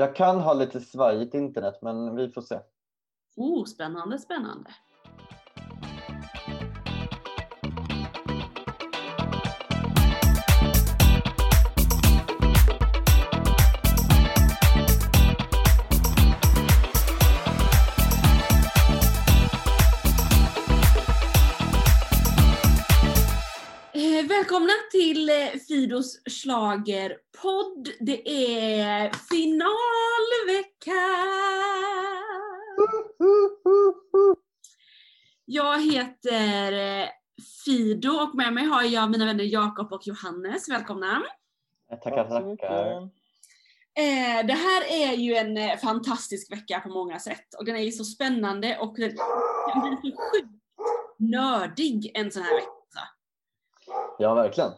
[0.00, 2.60] Jag kan ha lite svajigt internet men vi får se.
[3.36, 4.70] Oh, spännande, spännande.
[24.60, 27.88] Välkomna till eh, Fidos schlagerpodd.
[28.00, 31.00] Det är finalvecka!
[35.44, 37.08] Jag heter eh,
[37.64, 40.68] Fido och med mig har jag mina vänner Jakob och Johannes.
[40.68, 41.22] Välkomna!
[41.90, 43.02] Tackar, tackar.
[43.98, 47.92] Eh, det här är ju en fantastisk vecka på många sätt och den är ju
[47.92, 50.62] så spännande och den blir så sjukt
[51.18, 52.79] nördig en sån här vecka.
[54.20, 54.70] Ja, verkligen.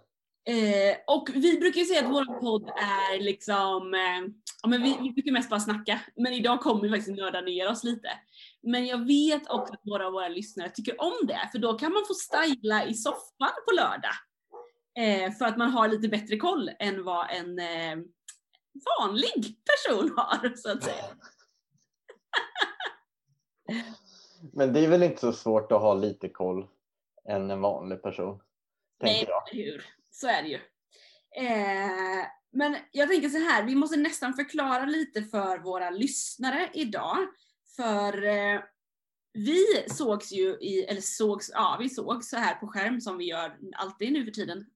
[0.44, 4.32] Eh, och vi brukar ju säga att vår podd är liksom, eh,
[4.62, 7.70] ja men vi, vi brukar mest bara snacka, men idag kommer vi faktiskt nörda ner
[7.70, 8.08] oss lite.
[8.62, 11.92] Men jag vet också att våra av våra lyssnare tycker om det, för då kan
[11.92, 14.14] man få styla i soffan på lördag.
[14.98, 18.04] Eh, för att man har lite bättre koll än vad en eh,
[19.00, 21.04] vanlig person har, så att säga.
[24.52, 26.66] Men det är väl inte så svårt att ha lite koll
[27.28, 28.40] än en vanlig person.
[29.02, 29.56] Nej, jag.
[29.56, 29.84] hur?
[30.10, 30.60] Så är det ju.
[31.46, 37.18] Eh, men jag tänker så här, vi måste nästan förklara lite för våra lyssnare idag.
[37.76, 38.60] För eh,
[39.32, 43.24] vi sågs ju i, eller sågs, ja vi sågs så här på skärm som vi
[43.24, 44.66] gör alltid nu för tiden.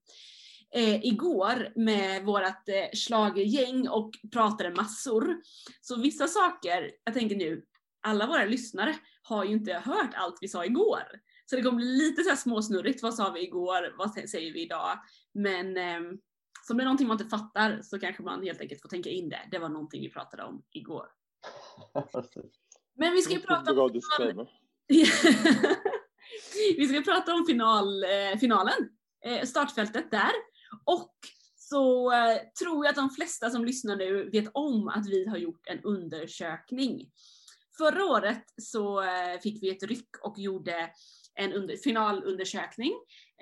[0.74, 5.36] Eh, igår med vårat eh, schlagergäng och pratade massor.
[5.80, 7.62] Så vissa saker, jag tänker nu,
[8.00, 11.02] alla våra lyssnare har ju inte hört allt vi sa igår.
[11.46, 14.62] Så det kommer bli lite så här småsnurrigt, vad sa vi igår, vad säger vi
[14.62, 14.98] idag?
[15.34, 16.00] Men eh,
[16.66, 19.10] så om det är någonting man inte fattar så kanske man helt enkelt får tänka
[19.10, 19.48] in det.
[19.50, 21.06] Det var någonting vi pratade om igår.
[22.98, 23.90] Men vi ska ju prata om
[26.76, 28.90] vi ska prata om final, eh, finalen,
[29.24, 30.32] eh, startfältet där.
[30.84, 31.14] Och
[31.56, 35.36] så eh, tror jag att de flesta som lyssnar nu vet om att vi har
[35.36, 37.10] gjort en undersökning.
[37.78, 40.90] Förra året så eh, fick vi ett ryck och gjorde
[41.36, 42.92] en under, finalundersökning.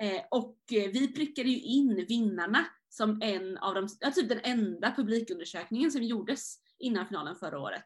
[0.01, 4.41] Eh, och eh, vi prickade ju in vinnarna som en av de, ja, typ den
[4.43, 7.85] enda publikundersökningen som gjordes innan finalen förra året.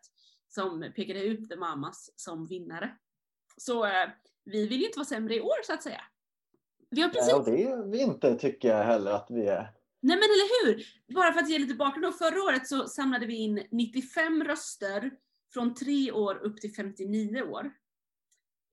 [0.49, 2.97] Som pekade ut The Mamas som vinnare.
[3.57, 4.09] Så eh,
[4.45, 6.01] vi vill ju inte vara sämre i år så att säga.
[6.91, 9.73] Vi har precis Ja, det är vi inte tycker jag heller att vi är.
[10.01, 10.85] Nej men eller hur!
[11.15, 12.13] Bara för att ge lite bakgrund då.
[12.13, 15.11] Förra året så samlade vi in 95 röster
[15.53, 17.73] från 3 år upp till 59 år.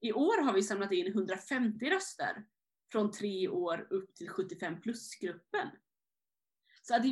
[0.06, 2.44] I år har vi samlat in 150 röster
[2.92, 5.68] från 3 år upp till 75 plus-gruppen.
[6.82, 7.02] Så att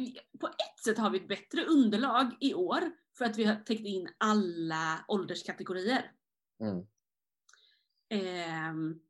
[0.41, 2.81] på ett sätt har vi ett bättre underlag i år
[3.19, 6.13] för att vi har täckt in alla ålderskategorier.
[6.61, 6.87] Mm.
[8.11, 9.01] Ehm,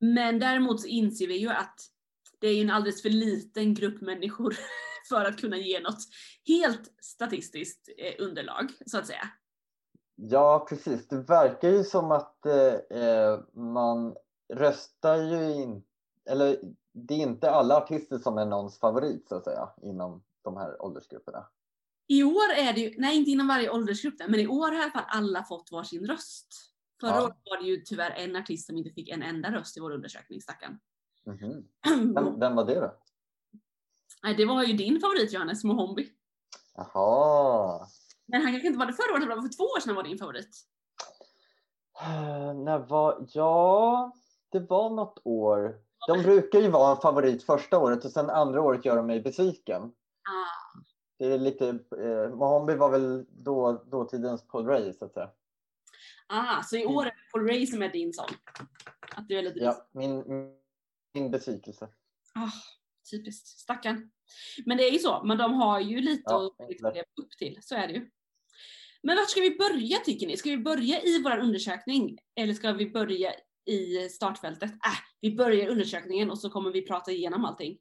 [0.00, 1.80] men däremot så inser vi ju att
[2.38, 4.56] det är en alldeles för liten grupp människor
[5.08, 6.08] för att kunna ge något
[6.46, 9.30] helt statistiskt eh, underlag, så att säga.
[10.22, 11.08] Ja, precis.
[11.08, 14.16] Det verkar ju som att eh, eh, man
[14.54, 15.82] röstar ju in,
[16.30, 16.60] eller
[16.92, 20.82] det är inte alla artister som är någons favorit så att säga inom de här
[20.82, 21.46] åldersgrupperna.
[22.06, 24.82] I år är det ju, nej inte inom varje åldersgrupp men i år har i
[24.82, 26.46] alla fall alla fått varsin röst.
[27.00, 27.24] Förra Ja.
[27.24, 29.90] året var det ju tyvärr en artist som inte fick en enda röst i vår
[29.90, 30.78] undersökning, stackarn.
[31.26, 31.64] Mhm.
[32.14, 32.94] Vem, vem var det då?
[34.22, 36.08] Nej, det var ju din favorit Johannes, Mohombi.
[36.74, 37.86] Jaha.
[38.30, 39.96] Men han kanske inte var det förra året, det var för två år sedan han
[39.96, 40.48] var din favorit.
[42.02, 44.12] Eh, När var, ja,
[44.52, 45.80] det var något år.
[46.08, 49.20] De brukar ju vara en favorit första året och sen andra året gör de mig
[49.20, 49.82] besviken.
[49.82, 50.78] Ah,
[51.18, 55.30] Det är lite, eh, Mohombi var väl då, dåtidens Paul Ray så att säga.
[56.28, 58.28] ah, så i år är det Paul Ray som är din sån?
[59.16, 60.24] Att du är lite Ja, min,
[61.14, 61.88] min besvikelse.
[62.34, 62.50] Ah,
[63.10, 63.46] typiskt.
[63.48, 64.10] Stackarn.
[64.66, 67.30] Men det är ju så, men de har ju lite Ja, att liksom leva upp
[67.38, 67.58] till.
[67.62, 68.10] Så är det ju.
[69.02, 70.36] Men vart ska vi börja tycker ni?
[70.36, 72.18] Ska vi börja i vår undersökning?
[72.36, 73.32] Eller ska vi börja
[73.66, 74.70] i startfältet?
[74.70, 77.78] Äh, vi börjar undersökningen och så kommer vi prata igenom allting.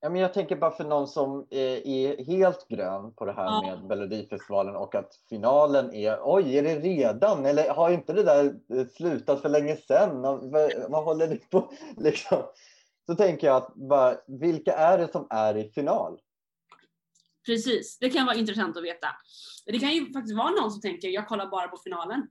[0.00, 3.44] Ja, men jag tänker bara för någon som eh, är helt grön på det här
[3.44, 3.62] Ja.
[3.62, 7.46] med Melodifestivalen och att finalen är, oj är det redan?
[7.46, 10.20] Eller har inte det där eh, slutat för länge sedan?
[10.22, 12.38] Vad, vad håller ni på liksom?
[13.06, 16.18] Så tänker jag att bara, vilka är det som är i final?
[17.46, 19.08] Precis, det kan vara intressant att veta.
[19.66, 22.28] Det kan ju faktiskt vara någon som tänker, jag kollar bara på finalen.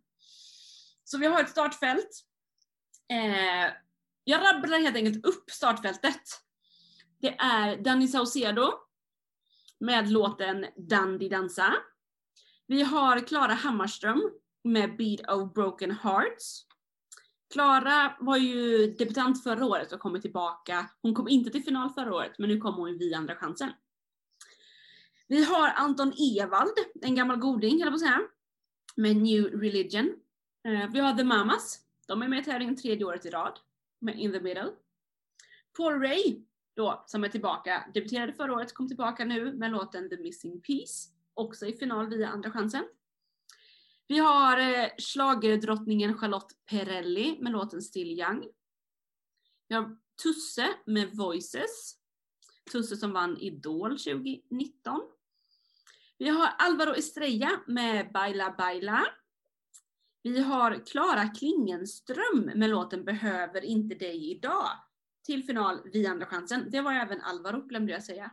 [1.03, 2.09] Så vi har ett startfält.
[3.11, 3.73] Eh,
[4.23, 6.21] jag rabblar helt enkelt upp startfältet.
[7.21, 8.71] Det är Danny Saucedo
[9.79, 11.73] med låten Dandy dansa.
[12.67, 14.31] Vi har Klara Hammarström
[14.63, 16.65] med Beat of Broken Hearts.
[17.53, 20.89] Klara var ju debutant förra året och kommer tillbaka.
[21.01, 23.69] Hon kom inte till final förra året, men nu kommer hon via Andra chansen.
[25.27, 28.21] Vi har Anton Ewald, en gammal goding, eller på att säga,
[28.95, 30.15] med New Religion.
[30.67, 31.79] Eh, vi har The Mamas.
[32.07, 33.59] De är med i tävlingen tredje året i rad,
[33.99, 34.71] med In the Middle.
[35.77, 36.41] Paul Ray,
[36.75, 41.09] då, som är tillbaka, debuterade förra året, kom tillbaka nu med låten The Missing Piece,
[41.33, 42.85] också i final via Andra chansen.
[44.07, 48.47] Vi har eh, schlagerdrottningen Charlotte Perrelli med låten Still Young.
[49.67, 51.95] Vi har Tusse med Voices.
[52.71, 55.01] Tusse som vann Idol 2019.
[56.17, 59.05] Vi har Alvaro Estrella med Baila Baila.
[60.23, 64.69] Vi har Klara Klingenström med låten Behöver inte dig idag
[65.25, 66.71] till final via Andra chansen.
[66.71, 68.31] Det var även Alvaro glömde jag säga.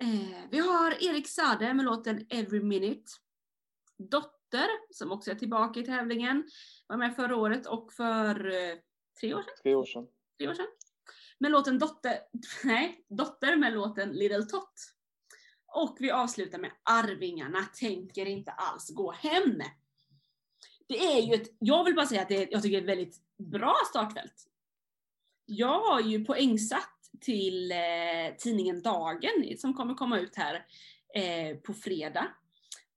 [0.00, 3.12] Eh, vi har Erik Sade med låten Every Minute.
[3.98, 6.44] Dotter, som också är tillbaka i tävlingen,
[6.86, 8.76] var med förra året och för eh,
[9.20, 9.54] tre år sedan.
[9.62, 10.06] Tre år sedan.
[10.38, 10.66] Tre år sedan.
[11.38, 12.18] Med låten Dotter,
[12.64, 14.72] nej, Dotter med låten Little Tot.
[15.66, 19.62] Och vi avslutar med Arvingarna tänker inte alls gå hem.
[20.88, 22.92] Det är ju ett, jag vill bara säga att det är, jag tycker det är
[22.92, 24.46] ett väldigt bra startfält.
[25.46, 30.66] Jag har ju poängsatt till eh, tidningen Dagen som kommer komma ut här
[31.14, 32.26] eh, på fredag.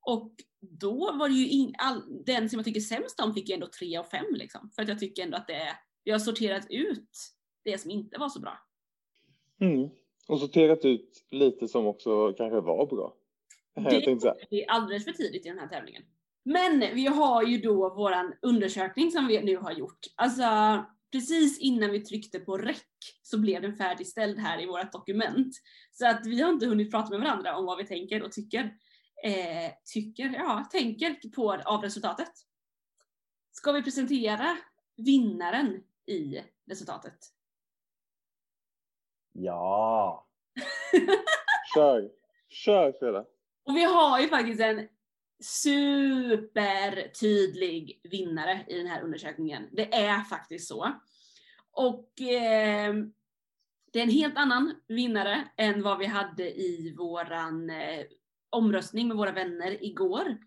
[0.02, 3.54] Och då var det ju in, all, den som jag tycker sämst om fick ju
[3.54, 4.72] ändå 3 av 5 liksom.
[4.76, 5.74] För att jag tycker ändå att det är,
[6.04, 7.10] vi har sorterat ut
[7.64, 8.58] det som inte var så bra.
[9.60, 9.90] Mm.
[10.28, 13.16] Och sorterat ut lite som också kanske var bra.
[13.76, 16.04] Det, det är alldeles för tidigt i den här tävlingen.
[16.44, 20.00] Men vi har ju då våran undersökning som vi nu har gjort.
[20.16, 20.44] Alltså
[21.12, 22.82] precis innan vi tryckte på REC
[23.22, 25.56] så blev den färdigställd här i vårt dokument.
[25.92, 28.64] Så att vi har inte hunnit prata med varandra om vad vi tänker och tycker.
[29.24, 32.32] Eh, tycker, ja, tänker på av resultatet.
[33.52, 34.58] Ska vi presentera
[34.98, 37.18] vinnaren i resultatet?
[39.32, 40.28] Ja!
[41.76, 42.10] Kör!
[42.50, 43.26] Kör Frida!
[43.66, 44.88] Och vi har ju faktiskt en
[45.44, 49.70] supertydlig vinnare i den här undersökningen.
[49.72, 50.94] Det är faktiskt så.
[51.72, 52.94] Och eh,
[53.94, 58.06] det är en helt annan vinnare än vad vi hade i våran eh,
[58.50, 60.38] omröstning med våra vänner igår.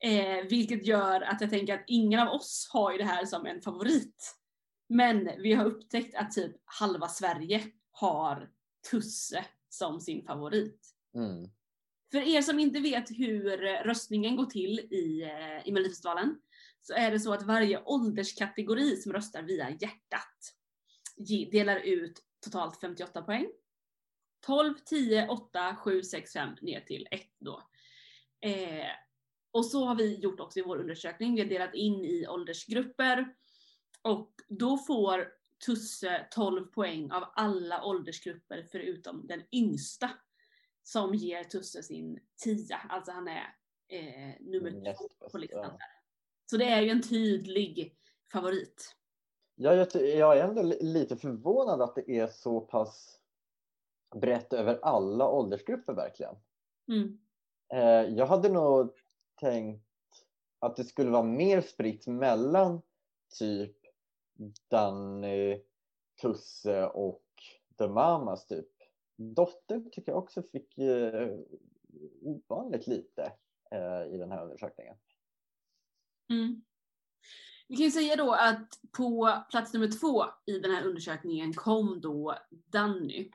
[0.00, 3.46] Eh, vilket gör att jag tänker att ingen av oss har ju det här som
[3.46, 4.36] en favorit.
[4.88, 7.62] Men vi har upptäckt att typ halva Sverige
[7.94, 8.50] har
[8.90, 10.94] Tusse som sin favorit.
[11.14, 11.50] Mm.
[12.12, 15.30] För er som inte vet hur röstningen går till i,
[15.64, 16.40] i Melodifestivalen
[16.82, 20.54] så är det så att varje ålderskategori som röstar via hjärtat
[21.52, 23.46] delar ut totalt 58 poäng.
[24.46, 27.62] 12, 10, 8, 7, 6, 5 ner till 1 då.
[28.40, 28.86] Eh,
[29.50, 31.34] och så har vi gjort också i vår undersökning.
[31.34, 33.34] Vi har delat in i åldersgrupper
[34.02, 35.28] och då får
[35.66, 40.10] Tusse 12 poäng av alla åldersgrupper förutom den yngsta
[40.82, 42.76] som ger Tusse sin 10.
[42.88, 43.56] Alltså han är
[43.88, 45.76] eh, nummer två på listan.
[45.78, 45.78] Ja.
[46.50, 47.96] Så det är ju en tydlig
[48.32, 48.96] favorit.
[49.54, 53.20] Ja, jag, jag är ändå lite förvånad att det är så pass
[54.14, 56.34] brett över alla åldersgrupper verkligen.
[56.88, 57.18] Mm.
[57.72, 58.90] Eh, jag hade nog
[59.40, 59.84] tänkt
[60.58, 62.82] att det skulle vara mer spritt mellan
[63.38, 63.76] typ
[64.70, 65.62] Danny,
[66.22, 67.24] Tusse och
[67.78, 68.68] The Mamas typ.
[69.16, 71.38] Dotter tycker jag också fick eh,
[72.22, 73.32] ovanligt lite
[73.70, 74.96] eh, i den här undersökningen.
[76.30, 76.62] Mm.
[77.68, 82.00] Vi kan ju säga då att på plats nummer två i den här undersökningen kom
[82.00, 83.30] då Danny.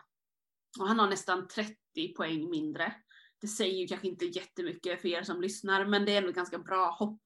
[0.79, 2.94] Och han har nästan 30 poäng mindre.
[3.41, 6.36] Det säger ju kanske inte jättemycket för er som lyssnar, men det är ändå ett
[6.36, 7.22] ganska bra hopp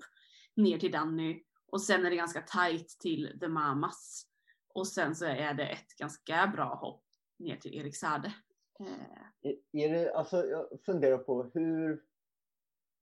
[0.56, 1.44] ner till Danny.
[1.74, 4.28] Och sen är det ganska tight till The Mamas.
[4.74, 7.04] Och sen så är det ett ganska bra hopp
[7.40, 8.34] ner till Eriksade.
[8.80, 12.04] Eh, är det, alltså, jag funderar på hur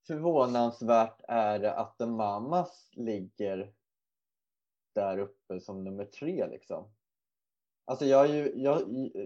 [0.08, 3.74] förvånansvärt är det att The Mamas ligger
[4.96, 6.94] där uppe som nummer tre liksom.
[7.86, 8.82] Alltså jag, ju, jag,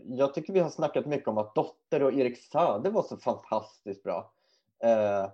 [0.05, 4.03] jag tycker vi har snackat mycket om att Dotter och Erik Sade var så fantastiskt
[4.03, 4.33] bra.
[4.83, 5.31] Eh,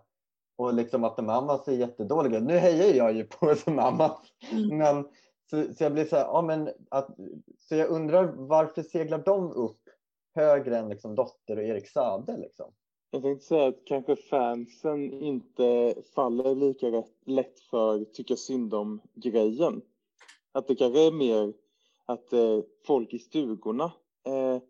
[0.55, 2.39] och liksom att The Mamas är jättedåliga.
[2.39, 4.20] Nu hejar jag ju på The Mamas.
[4.51, 4.77] Mm.
[4.77, 5.08] Men,
[5.50, 7.08] så, så jag blir så här, ja, men att,
[7.58, 9.81] så jag undrar varför seglar de upp
[10.36, 12.72] högre än liksom Dotter och Erik Sade liksom?
[13.12, 19.81] Jag tänkte säga att kanske fansen inte faller lika lätt för tycka synd om grejen.
[20.51, 21.53] Att det kanske är mer
[22.05, 23.91] att eh, folk i stugorna
[24.27, 24.62] eh,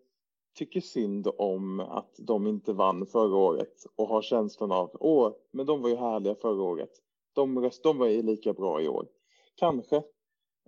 [0.53, 5.65] tycker synd om att de inte vann förra året och har känslan av åh, men
[5.65, 6.91] de var ju härliga förra året.
[7.33, 9.07] De, röst, de var ju lika bra i år.
[9.55, 10.03] Kanske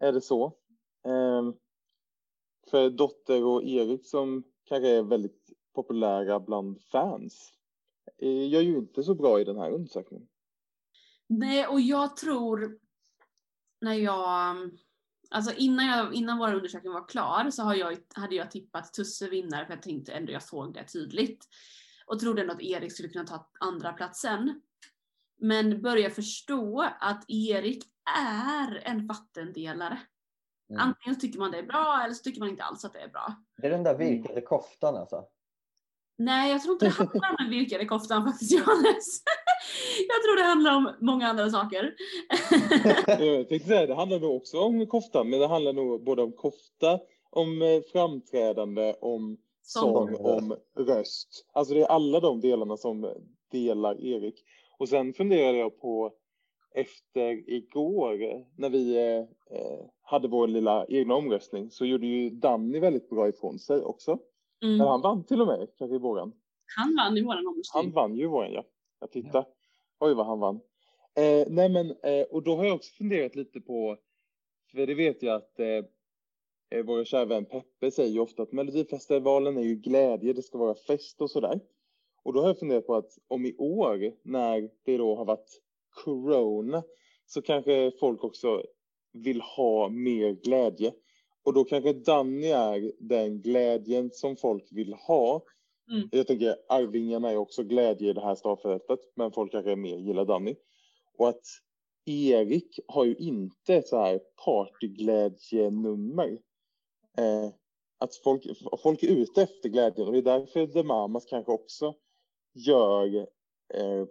[0.01, 0.45] är det så.
[1.05, 1.51] Eh,
[2.69, 7.53] för Dotter och Erik som kanske är väldigt populära bland fans
[8.17, 10.27] eh, gör ju inte så bra i den här undersökningen.
[11.27, 12.79] Nej, och jag tror
[13.81, 14.55] när jag
[15.33, 19.29] Alltså innan, jag, innan vår undersökning var klar så har jag, hade jag tippat Tusse
[19.29, 21.45] vinnare för jag tänkte ändå jag såg det tydligt.
[22.05, 24.61] Och trodde ändå att Erik skulle kunna ta andra platsen.
[25.39, 27.83] Men börjar förstå att Erik
[28.17, 29.99] är en vattendelare.
[30.69, 30.81] Mm.
[30.81, 33.09] Antingen tycker man det är bra eller så tycker man inte alls att det är
[33.09, 33.35] bra.
[33.57, 35.25] Det är den där virkade koftan alltså?
[36.17, 39.23] Nej, jag tror inte det handlar om den virkade koftan faktiskt, Johannes.
[40.07, 41.93] Jag tror det handlar om många andra saker.
[43.25, 46.31] jag tänkte säga, det handlar nog också om koftan, men det handlar nog både om
[46.31, 51.45] kofta, om eh, framträdande, om sång, om röst.
[51.53, 53.13] Alltså det är alla de delarna som
[53.51, 54.43] delar Erik.
[54.77, 56.13] Och sen funderade jag på
[56.75, 63.09] efter igår när vi eh, hade vår lilla egna omröstning så gjorde ju Danny väldigt
[63.09, 64.19] bra ifrån sig också.
[64.63, 64.77] Mm.
[64.77, 66.33] Men han vann till och med, kanske i våran.
[66.75, 67.83] Han vann i våran omröstning.
[67.83, 68.63] Han vann ju våran, ja.
[69.03, 69.39] Jag tittar.
[69.39, 69.53] Ja.
[69.99, 70.59] Oj, vad han vann.
[71.15, 73.97] Eh, nej, men eh, och då har jag också funderat lite på,
[74.71, 75.67] för det vet jag att eh,
[76.69, 80.57] eh vår kära vän Peppe säger ju ofta att Melodifestivalen är ju glädje, det ska
[80.57, 81.59] vara fest och sådär.
[82.23, 85.61] Och då har jag funderat på att om i år, när det då har varit
[86.03, 86.83] corona,
[87.25, 88.63] så kanske folk också
[89.13, 90.93] vill ha mer glädje.
[91.43, 95.41] Och då kanske Danny är den glädjen som folk vill ha.
[95.91, 96.09] Mm.
[96.11, 100.25] Jag tänker Arvingarna är också glädje i det här startfältet, men folk kanske mer gillar
[100.25, 100.55] Danny.
[101.17, 101.45] Och att
[102.05, 106.39] Erik har ju inte så här partyglädjenummer.
[107.17, 107.49] Eh,
[107.97, 108.43] att folk,
[108.83, 111.95] folk är ute efter glädjen och det är därför The Mamas kanske också
[112.53, 113.15] gör
[113.73, 114.05] eh,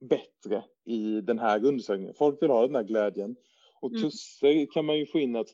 [0.00, 2.14] bättre i den här undersökningen.
[2.14, 3.36] Folk vill ha den här glädjen.
[3.80, 4.02] Och mm.
[4.02, 5.48] Tusse kan man ju få in att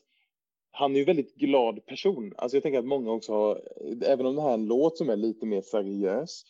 [0.75, 2.33] han är ju väldigt glad person.
[2.37, 3.61] Alltså jag tänker att många också har,
[4.05, 6.43] även om det här är en låt som är lite mer seriös,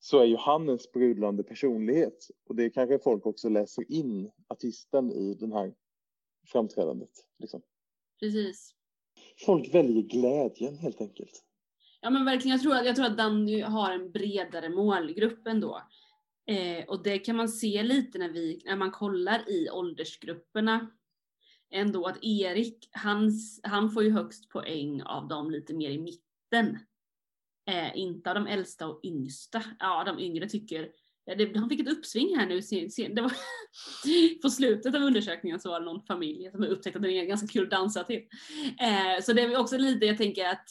[0.00, 2.30] så är ju han en sprudlande personlighet.
[2.48, 5.74] Och det kanske folk också läser in artisten i den här
[6.46, 7.10] framträdandet.
[7.38, 7.62] Liksom.
[8.20, 8.74] Precis.
[9.46, 11.44] Folk väljer glädjen helt enkelt.
[12.00, 15.82] Ja men verkligen, jag tror att, jag tror att Danny har en bredare målgrupp ändå.
[16.46, 20.90] Eh, och det kan man se lite när, vi, när man kollar i åldersgrupperna
[21.70, 26.78] ändå att Erik, hans, han får ju högst poäng av de lite mer i mitten.
[27.70, 29.62] Eh, inte av de äldsta och yngsta.
[29.78, 30.92] Ja, de yngre tycker
[31.36, 32.60] det, han fick ett uppsving här nu.
[33.14, 33.32] Det var
[34.42, 37.46] på slutet av undersökningen så var det någon familj som upptäckte att den är ganska
[37.46, 38.22] kul att dansa till.
[38.80, 40.68] Eh, så det är också lite, jag tänker att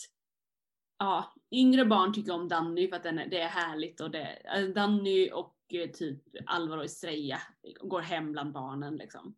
[1.00, 4.28] ja, yngre barn tycker om Danny för att den är, det är härligt och det,
[4.56, 7.40] eh, Danny och eh, typ Alvaro Estrella
[7.82, 9.36] går hem bland barnen liksom.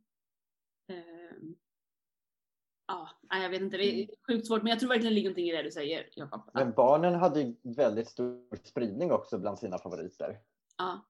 [0.89, 1.55] Ehm,
[2.87, 4.07] ja, jag vet inte, det är mm.
[4.27, 6.41] sjukt svårt, men jag tror verkligen det ligger någonting i det du säger, Jakob.
[6.53, 10.39] Men barnen hade ju väldigt stor spridning också bland sina favoriter.
[10.77, 11.05] Ja.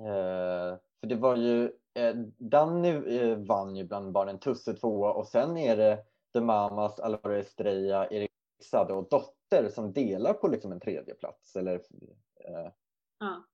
[0.00, 1.64] Eh, för det var ju,
[1.94, 7.00] eh, Danny eh, vann ju bland barnen, Tusse tvåa och sen är det The Mamas,
[7.00, 8.30] Alvaro Estrella, Erik
[8.62, 11.74] Sade och Dotter som delar på liksom en tredje plats eller
[12.44, 12.72] eh,
[13.18, 13.44] ja.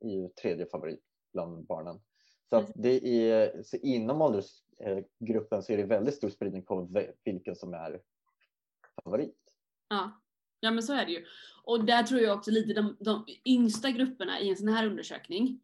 [0.00, 2.00] är tredje favorit bland barnen.
[2.48, 4.22] Så att det är, så inom
[4.78, 6.88] åldersgruppen så är det väldigt stor spridning på
[7.24, 8.00] vilken som är
[9.04, 9.38] favorit.
[9.88, 10.22] Ja.
[10.60, 11.24] ja, men så är det ju.
[11.64, 15.60] Och där tror jag också lite de, de yngsta grupperna i en sån här undersökning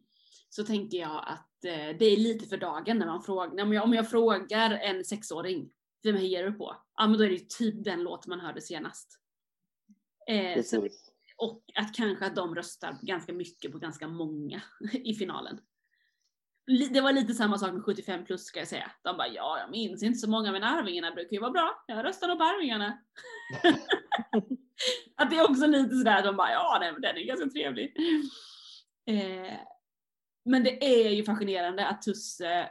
[0.48, 3.84] så tänker jag att eh, det är lite för dagen när man frågar, om jag,
[3.84, 5.70] om jag frågar en sexåring,
[6.02, 6.76] vem hejar du på?
[6.96, 9.18] Ja men då är det ju typ den låt man hörde senast.
[10.26, 10.88] Eh, så,
[11.36, 14.62] och att kanske att de röstar ganska mycket på ganska många
[14.92, 15.60] i finalen
[16.70, 18.90] det var lite samma sak med 75 plus ska jag säga.
[19.02, 21.84] De bara, ja jag minns inte så många men Arvingarna brukar ju vara bra.
[21.86, 22.98] Jag röstar på Arvingarna.
[25.16, 27.96] att det är också lite sådär, de bara, ja nej, men den är ganska trevlig.
[29.06, 29.54] Eh,
[30.44, 32.70] men det är ju fascinerande att Tusse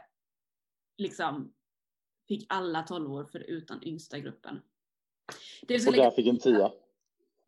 [0.98, 1.52] liksom
[2.28, 4.60] fick alla 12 år förutom yngsta gruppen.
[5.62, 6.70] Det och där fick en tia.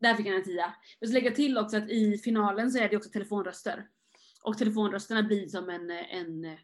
[0.00, 0.74] Där fick han en tia.
[1.00, 3.88] Jag ska lägga till också att i finalen så är det också telefonröster.
[4.42, 6.56] Och telefonrösterna blir som en, en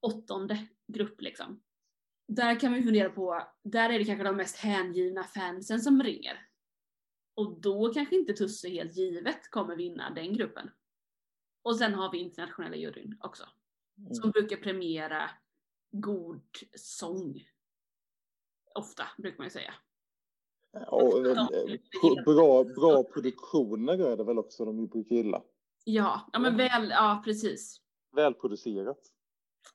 [0.00, 1.62] åttonde grupp liksom.
[2.28, 6.48] Där kan man fundera på, där är det kanske de mest hängivna fansen som ringer.
[7.34, 10.70] Och då kanske inte Tusse helt givet kommer vinna den gruppen.
[11.62, 13.44] Och sen har vi internationella juryn också.
[13.98, 14.14] Mm.
[14.14, 15.30] Som brukar premiera
[15.90, 16.42] god
[16.74, 17.48] sång.
[18.74, 19.74] Ofta, brukar man ju säga.
[20.86, 21.46] Och, eh,
[22.24, 25.42] bra, bra produktioner är det väl också de brukar gilla.
[25.88, 27.80] Ja, ja men väl, ja precis.
[28.16, 28.98] Välproducerat.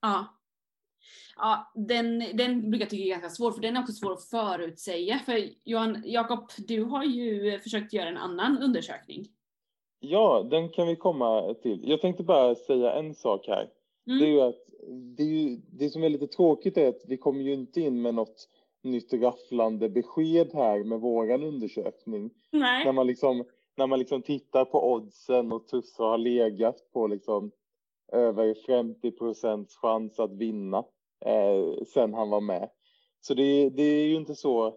[0.02, 0.26] Ja.
[1.36, 4.24] Ja, den, den brukar jag tycka är ganska svår, för den är också svår att
[4.24, 5.20] förutsäga.
[5.26, 9.28] För Johan, Jakob, du har ju försökt göra en annan undersökning.
[10.00, 11.90] Ja, den kan vi komma till.
[11.90, 13.70] Jag tänkte bara säga en sak här.
[14.08, 14.20] Mm.
[14.20, 14.66] Det är ju att
[15.18, 18.02] det, är ju, det som är lite tråkigt är att vi kommer ju inte in
[18.02, 18.50] med något
[18.84, 22.32] nytt rafflande besked här med våran undersökning.
[22.52, 22.86] Nej.
[22.86, 23.46] När man liksom,
[23.78, 27.52] när man liksom tittar på oddsen och Tusse har legat på liksom
[28.12, 30.78] över 50 procents chans att vinna
[31.26, 32.70] eh, sen han var med.
[33.22, 34.76] Så det, det är ju inte så.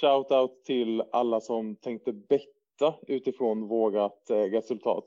[0.00, 5.04] Shout out till alla som tänkte betta utifrån vårat eh, resultat.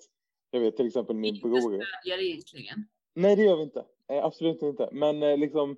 [0.51, 1.59] Jag vet till exempel min Inte bror.
[1.59, 2.87] stödjare egentligen.
[3.13, 3.85] Nej, det gör vi inte.
[4.11, 4.89] Eh, absolut inte.
[4.91, 5.77] Men eh, liksom,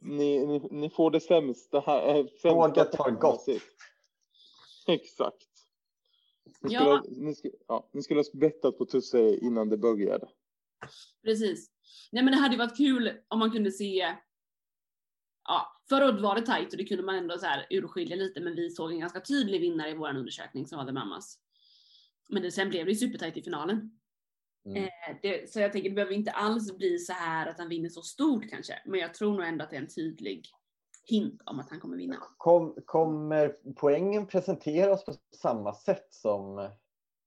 [0.00, 1.80] ni, ni, ni får det sämsta.
[1.80, 3.46] här- eh, sämsta Tåget har gått.
[4.88, 5.48] Exakt.
[6.62, 6.80] Ni Ja.
[6.80, 10.28] skulle, ha- ni, skulle, ja, ni skulle ha bettat på Tusse innan det började.
[11.24, 11.70] Precis.
[12.12, 14.16] Nej men det hade ju varit kul om man kunde se
[15.48, 18.40] Ja, förra året var det tajt och det kunde man ändå så här urskilja lite
[18.40, 21.38] men vi såg en ganska tydlig vinnare i vår undersökning som var The Mamas.
[22.28, 23.98] Men det, sen blev det ju supertajt i finalen.
[24.66, 24.84] Mm.
[24.84, 27.88] Eh, det, så jag tänker det behöver inte alls bli så här att han vinner
[27.88, 28.82] så stort kanske.
[28.86, 30.48] Men jag tror nog ändå att det är en tydlig
[31.04, 32.16] hint om att han kommer vinna.
[32.36, 36.68] Kom, kommer poängen presenteras på samma sätt som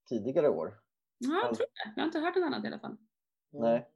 [0.08, 0.80] tidigare år?
[1.18, 1.92] Ja, jag tror det.
[1.96, 2.96] Jag har inte hört något annat i alla fall.
[3.50, 3.88] Nej.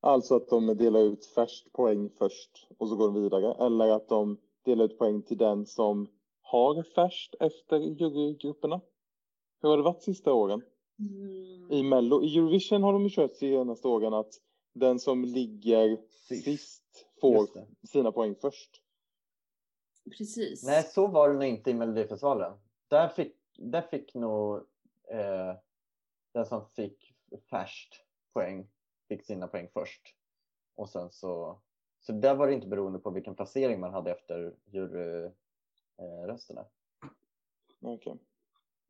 [0.00, 3.66] Alltså att de delar ut färskt poäng först och så går de vidare.
[3.66, 6.08] Eller att de delar ut poäng till den som
[6.42, 8.80] har färskt efter jurygrupperna.
[9.62, 10.62] Hur har det varit sista åren?
[10.98, 11.70] Mm.
[11.70, 14.32] I Mello, i Eurovision har de ju kört senaste åren att
[14.74, 16.44] den som ligger Sist.
[16.44, 16.83] sist
[17.54, 17.88] det.
[17.88, 18.82] sina poäng först.
[20.18, 20.64] Precis.
[20.64, 22.58] Nej, så var det nog inte i Melodifestivalen.
[22.88, 24.56] Där fick, där fick nog
[25.10, 25.54] eh,
[26.32, 27.14] den som fick
[27.50, 27.94] färskt
[28.32, 28.68] poäng
[29.08, 30.14] fick sina poäng först.
[30.74, 31.60] Och sen så,
[32.00, 36.66] så där var det inte beroende på vilken placering man hade efter juryrösterna.
[37.80, 38.18] Okej.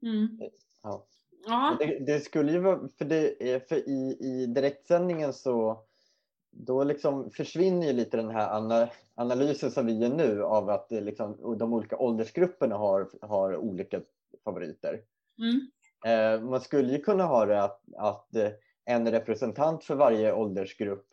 [0.02, 0.38] Mm.
[0.82, 1.06] Ja.
[1.46, 1.76] Ja.
[1.78, 5.84] Det, det skulle ju vara, för, det, för i, i direktsändningen så
[6.56, 10.88] då liksom försvinner ju lite den här ana, analysen som vi gör nu av att
[10.88, 14.00] det liksom, de olika åldersgrupperna har, har olika
[14.44, 15.00] favoriter.
[15.38, 15.70] Mm.
[16.06, 18.50] Eh, man skulle ju kunna ha det att, att eh,
[18.84, 21.06] en representant för varje åldersgrupp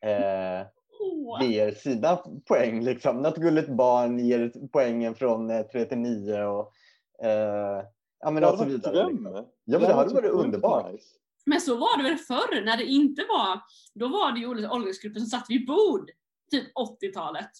[0.00, 0.66] eh,
[1.42, 2.16] ger sina
[2.48, 2.84] poäng.
[2.84, 3.22] Liksom.
[3.22, 6.72] Något gulligt barn ger poängen från eh, 3 till 9 och
[7.22, 7.84] eh,
[8.20, 9.06] ja, men Det och så hade varit vidare.
[9.06, 9.46] Liksom.
[9.64, 10.92] Ja, men det hade varit underbart.
[10.92, 11.19] Nice.
[11.46, 13.60] Men så var det väl förr när det inte var,
[13.94, 16.10] då var det ju olika åldersgrupper som satt vid bord,
[16.50, 17.50] typ 80-talet.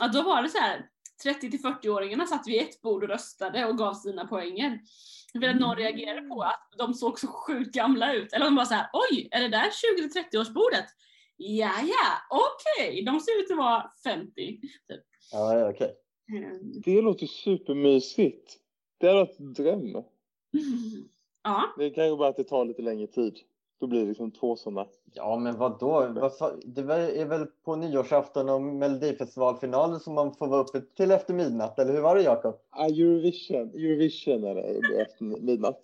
[0.00, 0.88] Att då var det så här
[1.22, 4.80] 30 till 40-åringarna satt vid ett bord och röstade och gav sina poänger.
[5.32, 8.32] För att någon reagerade på att de såg så sjukt gamla ut.
[8.32, 10.86] Eller de bara så här, oj, är det där 20 till 30 årsbordet?
[11.36, 14.60] Ja, ja, okej, de ser ut att vara 50.
[14.60, 14.60] Typ.
[15.32, 15.94] Ja, ja, okej.
[16.28, 16.80] Mm.
[16.84, 18.58] Det låter supermysigt.
[18.98, 20.04] Det hade varit en dröm.
[21.42, 23.38] Ja, Det kan ju bara att det tar lite längre tid.
[23.80, 24.86] Då blir det liksom två sådana.
[25.12, 26.00] Ja, men vad då?
[26.64, 31.34] Det var- är väl på nyårsafton och Melodifestivalfinalen som man får vara uppe till efter
[31.34, 32.54] midnatt, eller hur var det Jakob?
[32.70, 33.68] Ah, Eurovision.
[33.74, 35.80] Eurovision är det efter midnatt.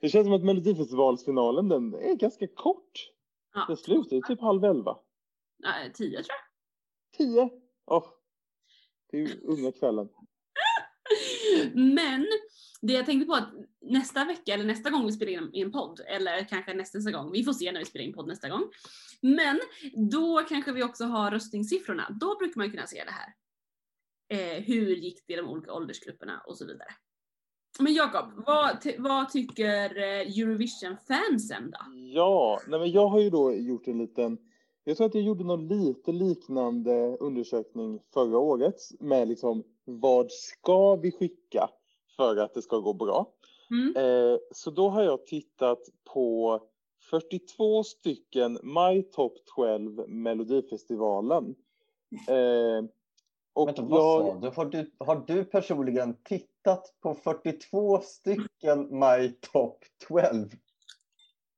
[0.00, 3.10] Det känns som att Melodifestivalsfinalen den är ganska kort.
[3.54, 3.64] ja.
[3.68, 4.96] Den slutar ju typ halv elva.
[5.58, 6.38] Nej, 10 tror jag.
[7.16, 7.50] Tio.
[7.86, 8.04] Åh.
[9.10, 10.08] Det är ju unga kvällen.
[11.74, 12.26] Men
[12.86, 16.00] det jag tänkte på att nästa vecka eller nästa gång vi spelar in en podd,
[16.06, 18.62] eller kanske nästa, gång, vi får se när vi spelar in podd nästa gång.
[19.20, 19.60] Men
[20.10, 22.16] då kanske vi också har röstningssiffrorna.
[22.20, 23.34] Då brukar man kunna se det här.
[24.28, 26.88] Eh, hur gick det i de olika åldersgrupperna och så vidare.
[27.78, 31.78] Men Jakob, vad, vad tycker eh, Eurovision-fansen då?
[32.14, 34.38] Ja, nej men jag har ju då gjort en liten,
[34.84, 40.96] jag tror att jag gjorde någon lite liknande undersökning förra året med liksom vad ska
[40.96, 41.68] vi skicka
[42.16, 43.32] för att det ska gå bra?
[43.70, 43.96] Mm?
[43.96, 46.60] Eh, så då har jag tittat på
[47.10, 51.54] 42 stycken My Top 12 Melodifestivalen.
[52.28, 52.84] Eh,
[53.52, 54.48] och Vänta, vad jag, sa du?
[54.56, 54.90] Har, du?
[54.98, 60.50] har du personligen tittat på 42 stycken My Top 12?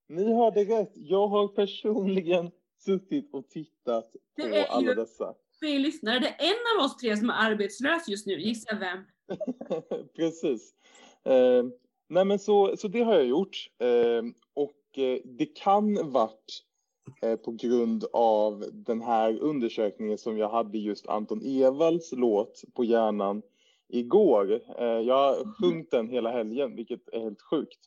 [0.09, 2.51] ni hörde rätt, jag har personligen
[2.85, 5.33] suttit och tittat på alla dessa.
[5.59, 8.41] För er lyssnare, det är en av oss tre som är arbetslös just nu.
[8.41, 8.99] Gissa vem?
[10.15, 10.73] Precis.
[11.25, 11.63] Eh,
[12.09, 13.69] nej men så, så det har jag gjort.
[13.79, 16.63] Eh, och eh, det kan varit
[17.21, 22.83] eh, på grund av den här undersökningen som jag hade just Anton Evalds låt på
[22.83, 23.41] hjärnan
[23.89, 24.61] igår.
[24.79, 27.79] Eh, jag har sjungit den hela helgen, vilket är helt sjukt.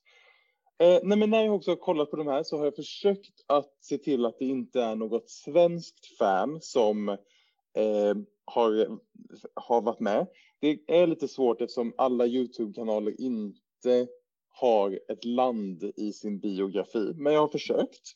[0.79, 3.45] Eh, nej, men när jag också har kollat på de här så har jag försökt
[3.47, 7.17] att se till att det inte är något svenskt fan som
[8.45, 8.99] har,
[9.55, 10.27] har varit med.
[10.61, 14.07] Det är lite svårt eftersom alla Youtube-kanaler inte
[14.49, 18.15] har ett land i sin biografi, men jag har försökt.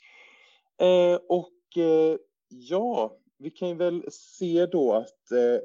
[0.81, 5.63] Eh, och eh, ja, vi kan ju väl se då att eh,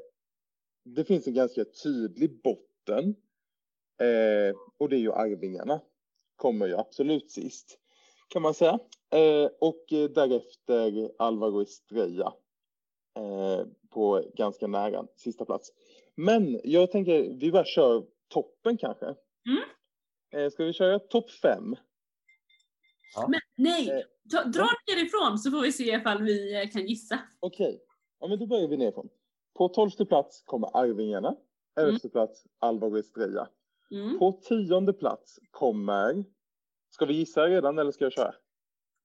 [0.84, 3.14] det finns en ganska tydlig botten.
[4.00, 5.80] Eh, och det är ju Arvingarna.
[6.36, 7.78] Kommer ju absolut sist,
[8.28, 8.78] kan man säga.
[9.10, 12.34] Eh, och därefter Alvaro Estrella
[13.16, 15.72] eh, på ganska nära sista plats.
[16.14, 19.06] Men jag tänker, vi bara kör toppen kanske.
[19.06, 19.62] Mm.
[20.32, 21.76] Eh, ska vi köra topp fem?
[23.14, 23.28] Ja.
[23.28, 27.18] Men nej, Eh, ta, dra nerifrån så får vi se ifall vi eh, kan gissa.
[27.40, 27.80] Okej,
[28.20, 29.08] ja, men då börjar vi nerifrån.
[29.54, 31.36] På tolfte plats kommer Arvingarna.
[31.80, 33.48] Elfte plats Alvaro Estrella.
[33.90, 34.18] Mm.
[34.18, 36.24] På tionde plats kommer...
[36.90, 38.34] Ska vi gissa redan eller ska jag köra?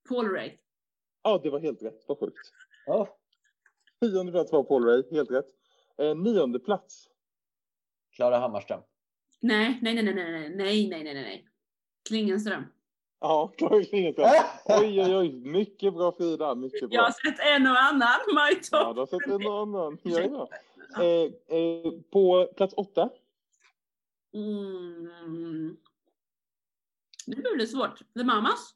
[0.09, 0.51] Paul Ray.
[1.23, 2.03] Ja, det var helt rätt.
[2.07, 2.51] Vad sjukt.
[2.85, 3.17] Ja,
[4.01, 5.45] Tionde plats var Paul Ray, helt rätt.
[6.01, 7.07] Eh, nionde plats.
[8.15, 8.81] Klara Hammarström.
[9.39, 11.47] Nej, nej, nej, nej, nej, nej, nej, nej, nej.
[12.09, 12.63] Klingenström.
[13.19, 14.27] Ja, Klara Klingenström.
[14.65, 15.31] Oj, oj, oj.
[15.33, 16.55] Mycket bra Frida.
[16.55, 17.01] Mycket Jag bra.
[17.01, 19.97] har sett en och annan My Ja, du har sett en och annan.
[20.03, 20.49] Ja, ja.
[21.03, 23.09] Eh, eh, på plats åtta.
[24.33, 25.77] Mm.
[27.27, 27.99] Nu blir det svårt.
[28.17, 28.75] The Mamas?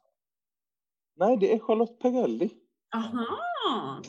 [1.15, 2.49] Nej, det är Charlotte Perrelli.
[2.95, 4.01] Aha!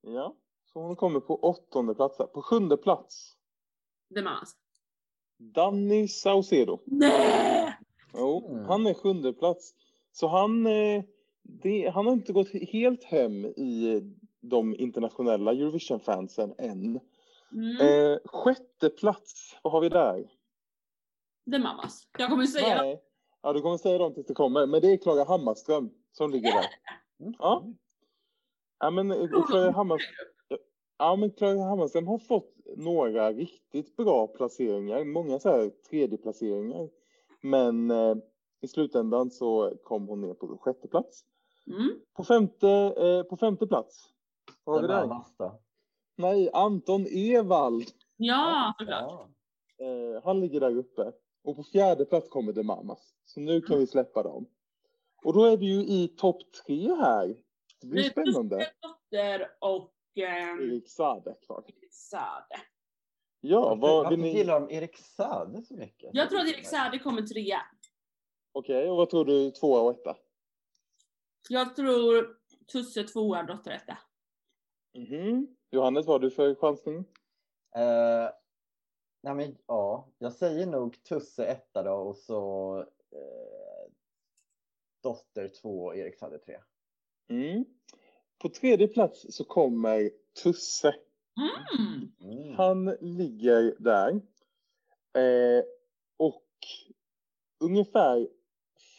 [0.00, 0.36] Ja,
[0.72, 2.18] så hon kommer på åttonde plats.
[2.18, 2.26] här.
[2.26, 3.32] På sjunde plats.
[4.14, 4.56] The Mamas.
[5.38, 6.78] Danny Saucedo.
[6.84, 7.76] Nej!
[8.14, 8.64] Jo, Mm.
[8.64, 9.74] han är sjunde plats.
[10.12, 11.04] Så han, eh,
[11.42, 14.02] det, han har inte gått helt hem i
[14.40, 17.00] de internationella Eurovision-fansen än.
[17.52, 17.76] Mm.
[17.80, 20.30] Eh, sjätte plats, vad har vi där?
[21.50, 22.08] The Mamas.
[22.18, 23.02] Jag kommer säga Nej.
[23.42, 24.66] Ja, du kommer säga dem tills det kommer.
[24.66, 26.66] Men det är Klara Hammarström som ligger där.
[27.20, 27.34] Mm.
[27.38, 27.64] Ja.
[28.80, 30.26] Ja, men eh, Klara Hammarström,
[30.98, 35.04] ja, men Klara Hammarström har fått några riktigt bra placeringar.
[35.04, 36.88] Många så här tredjeplaceringar.
[37.42, 38.16] Men eh,
[38.60, 41.24] i slutändan så kom hon ner på sjätte plats.
[41.66, 42.00] Mm.
[42.16, 44.08] På femte, eh, på femte plats.
[44.64, 45.06] Vad har vi där?
[45.38, 45.60] Då?
[46.16, 47.84] Nej, Anton Ewald.
[48.16, 49.28] Ja, såklart.
[49.76, 49.86] Ja.
[49.86, 51.12] Eh, han ligger där uppe.
[51.44, 53.14] Och på fjärde plats kommer The Mamas.
[53.24, 54.46] Så nu kan vi släppa dem.
[55.24, 57.36] Och då är vi ju i topp tre här.
[57.80, 58.56] Det blir Det spännande.
[58.82, 61.64] Dotter och ehm, Erik Saade kvar.
[61.90, 62.60] Sade.
[63.40, 64.36] Ja, Varför, vad varför vill ni?
[64.36, 66.10] gillar de Erik Saade så mycket?
[66.12, 67.60] Jag tror att Erik Sade kommer trea.
[68.52, 70.16] Okej, och vad tror du tvåa och etta?
[71.48, 72.36] Jag tror
[72.72, 73.98] Tusse tvåa, Dotter etta.
[74.94, 75.56] Mhm.
[75.70, 76.96] Johannes, vad har du för chansning?
[77.76, 78.30] Eh,
[79.22, 82.78] nej men, ja, jag säger nog Tusse etta då och så
[83.12, 83.92] eh,
[85.02, 86.58] Dotter två och Erik Saade tre.
[87.30, 87.64] Mm.
[88.38, 90.10] På tredje plats så kommer
[90.42, 90.94] Tusse.
[91.38, 92.10] Mm.
[92.20, 92.54] Mm.
[92.54, 94.10] Han ligger där.
[95.22, 95.64] Eh,
[96.16, 96.44] och
[97.60, 98.28] ungefär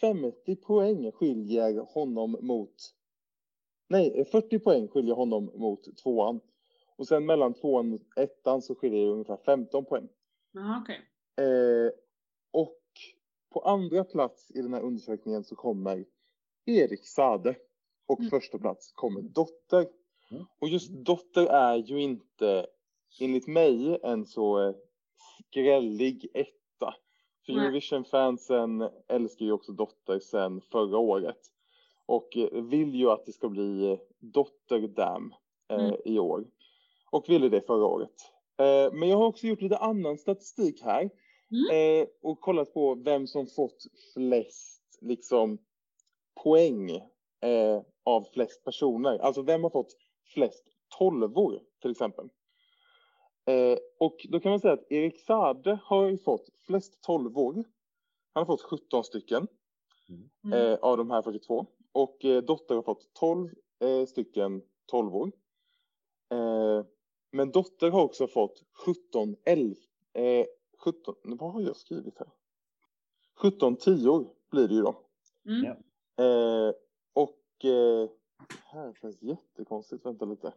[0.02, 2.76] 50 poäng skiljer honom mot...
[3.88, 6.40] Nej, 40 poäng skiljer honom mot tvåan.
[6.96, 10.08] Och sen mellan tvåan och ettan så skiljer det ungefär 15 poäng.
[10.52, 11.02] Jaha, okej.
[11.48, 11.92] Eh,
[12.52, 12.80] och
[13.50, 16.06] på andra plats i den här undersökningen så kommer
[16.66, 17.56] Erik Sade.
[18.10, 18.30] Och Mm.
[18.30, 19.88] första plats kommer Dotter.
[20.32, 20.46] Mm.
[20.60, 22.68] Och just Dotter är ju inte,
[23.22, 24.76] enligt mig, en så eh,
[25.50, 26.96] skrällig etta.
[27.46, 27.66] För Nej.
[27.66, 31.38] Eurovision-fansen älskar ju också Dotter sen förra året.
[32.06, 35.34] Och eh, vill ju att det ska bli eh, Dotterdam
[35.70, 35.96] eh, Mm.
[36.06, 36.46] i år.
[37.12, 38.14] Och ville det förra året.
[38.58, 41.10] Eh, men jag har också gjort lite annan statistik här.
[41.52, 42.02] Mm.
[42.02, 45.58] Eh, och kollat på vem som fått flest liksom,
[46.44, 47.02] poäng
[47.42, 49.20] eh, av flest personer.
[49.20, 49.96] Alltså vem har fått
[50.34, 50.64] flest
[50.98, 52.30] tolvor till exempel.
[53.46, 57.54] Eh, och då kan man säga att Erik Sade har ju fått flest tolvor.
[58.34, 59.48] Han har fått 17 stycken
[60.44, 60.54] Mm.
[60.54, 61.66] eh, av de här 42.
[61.92, 63.50] Och eh, Dotter har fått 12
[63.80, 65.32] eh, stycken tolvor.
[66.32, 66.86] Eh,
[67.32, 69.76] men Dotter har också fått 17 11,
[70.14, 70.46] eh,
[70.86, 72.28] 17, vad har jag skrivit här?
[73.36, 74.96] 17 tior blir det ju då.
[75.46, 75.66] Mm.
[76.20, 76.74] Eh,
[77.14, 78.10] och eh,
[78.66, 80.54] här känns jättekonstigt, vänta lite.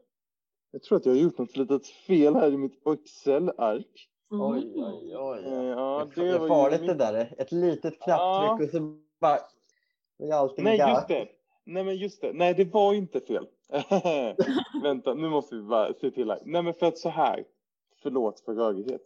[0.70, 4.08] Jag tror att jag har gjort något litet fel här i mitt Excel-ark.
[4.30, 5.44] Oj, oj, oj.
[5.44, 7.34] Eh, ja, det, är var ju farligt det där.
[7.38, 8.64] Ett litet knapptryck Ja.
[8.64, 9.38] och så bara...
[10.18, 11.28] Är allting Nej, just det.
[11.64, 12.32] Nej, men just det.
[12.32, 13.46] Nej, det var inte fel.
[14.82, 16.42] Vänta, nu måste vi bara se till här.
[16.44, 17.44] Nej, men för att så här.
[18.02, 19.02] Förlåt för rörighet.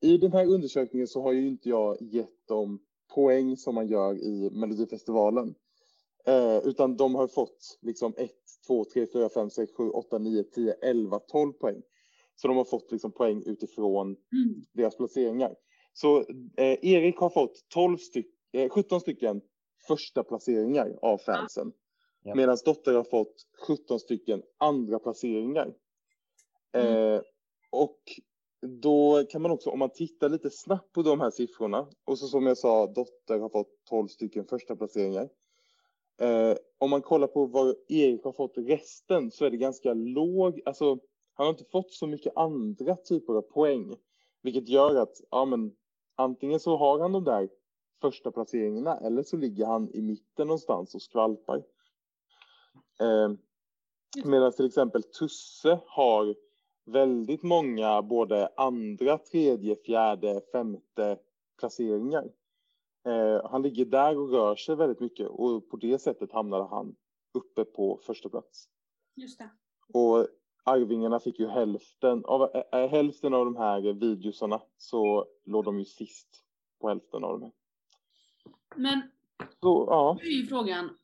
[0.00, 2.78] i den här undersökningen så har ju inte jag gett dem
[3.14, 5.54] poäng som man gör i Melodifestivalen.
[6.26, 8.30] Eh, utan de har fått liksom 1,
[8.66, 11.82] 2, 3, 4, 5, 6, 7, 8, 9, 10, 11, 12 poäng.
[12.36, 14.62] Så de har fått liksom poäng utifrån Mm.
[14.72, 15.54] deras placeringar.
[15.92, 16.18] Så
[16.56, 19.40] eh, Erik har fått 12 styck, eh, 17 stycken
[19.88, 21.72] första placeringar av fansen.
[22.22, 22.34] Ja.
[22.34, 23.34] Medan Dotter har fått
[23.66, 25.74] 17 stycken andra placeringar.
[26.72, 27.14] Mm.
[27.14, 27.20] Eh,
[27.70, 27.98] och
[28.82, 32.26] då kan man också, om man tittar lite snabbt på de här siffrorna, och så
[32.26, 35.28] som jag sa, Dotter har fått 12 stycken första placeringar.
[36.20, 40.60] Eh, om man kollar på vad Erik har fått resten så är det ganska låg,
[40.64, 40.98] alltså
[41.34, 43.96] han har inte fått så mycket andra typer av poäng.
[44.42, 45.76] Vilket gör att, ja men
[46.16, 47.48] antingen så har han de där
[48.00, 51.56] första placeringarna eller så ligger han i mitten någonstans och skvalpar.
[53.00, 53.32] Eh,
[54.24, 56.34] Medan till exempel Tusse har
[56.84, 61.18] väldigt många både andra, tredje, fjärde, femte
[61.58, 62.24] placeringar.
[63.04, 66.96] Eh, han ligger där och rör sig väldigt mycket och på det sättet hamnade han
[67.34, 68.68] uppe på första plats.
[69.14, 69.50] Just det.
[69.92, 70.26] Och
[70.64, 75.84] Arvingarna fick ju hälften av, äh, hälften av de här videosarna så låg de ju
[75.84, 76.44] sist
[76.80, 77.52] på hälften av de här.
[78.76, 79.02] Men
[79.60, 80.98] Så ja, nu är ju frågan,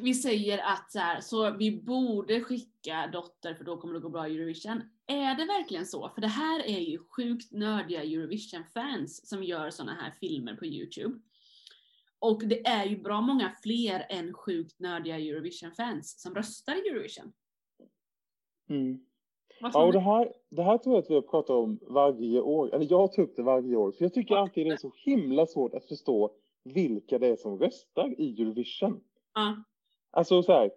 [0.00, 4.08] vi säger att så, här, så vi borde skicka Dotter för då kommer det gå
[4.08, 4.82] bra i Eurovision.
[5.06, 6.10] Är det verkligen så?
[6.14, 11.18] För det här är ju sjukt nördiga Eurovision-fans som gör såna här filmer på YouTube.
[12.18, 17.32] Och det är ju bra många fler än sjukt nördiga Eurovision-fans som röstar i Eurovision.
[18.68, 19.04] mm.
[19.60, 22.74] Ja och det här, det här tror jag att vi har pratat om varje år,
[22.74, 25.46] eller jag tar upp det varje år, för jag tycker alltid det är så himla
[25.46, 26.30] svårt att förstå
[26.64, 29.00] vilka det är som röstar i Eurovision.
[29.38, 29.64] Ja.
[30.10, 30.70] Alltså så här,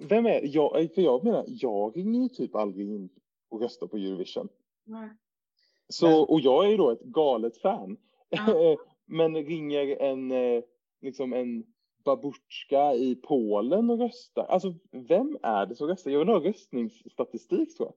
[0.00, 0.94] vem är jag?
[0.94, 3.08] För jag menar, jag ringer ju typ aldrig in
[3.48, 4.48] och röstar på Eurovision.
[4.84, 5.08] Nej.
[5.88, 7.96] Så, och jag är ju då ett galet fan.
[8.28, 8.76] Ja.
[9.06, 10.62] Men ringer en, eh,
[11.00, 11.64] liksom en
[12.04, 14.44] babutjka i Polen och röstar?
[14.44, 16.10] Alltså, vem är det som röstar?
[16.10, 17.94] Jag vill ha röstningsstatistik tror jag.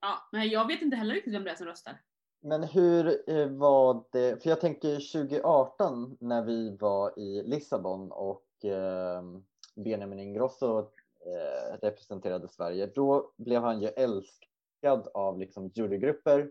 [0.00, 2.00] Ja, men jag vet inte heller riktigt vem det är som röstar.
[2.42, 8.42] Men hur eh, var det, för jag tänker 2018 när vi var i Lissabon och
[8.64, 16.50] Ehm, Benjamin Ingrosso eh, representerade Sverige, då blev han ju älskad av liksom jurygrupper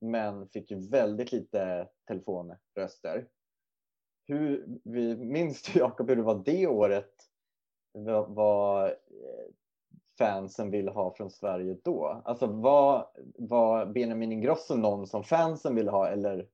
[0.00, 3.28] men fick ju väldigt lite telefonröster.
[4.26, 4.66] Hur,
[5.16, 7.12] minns du Jakob hur det var det året?
[7.92, 8.94] Vad, vad eh,
[10.18, 12.22] fansen ville ha från Sverige då?
[12.24, 16.48] Alltså var, var Benjamin Ingrosso någon som fansen ville ha eller?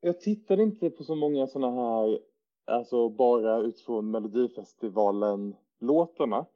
[0.00, 2.20] Jag tittade inte på så många sådana här,
[2.68, 6.46] alltså bara utifrån Melodifestivalen-låtarna.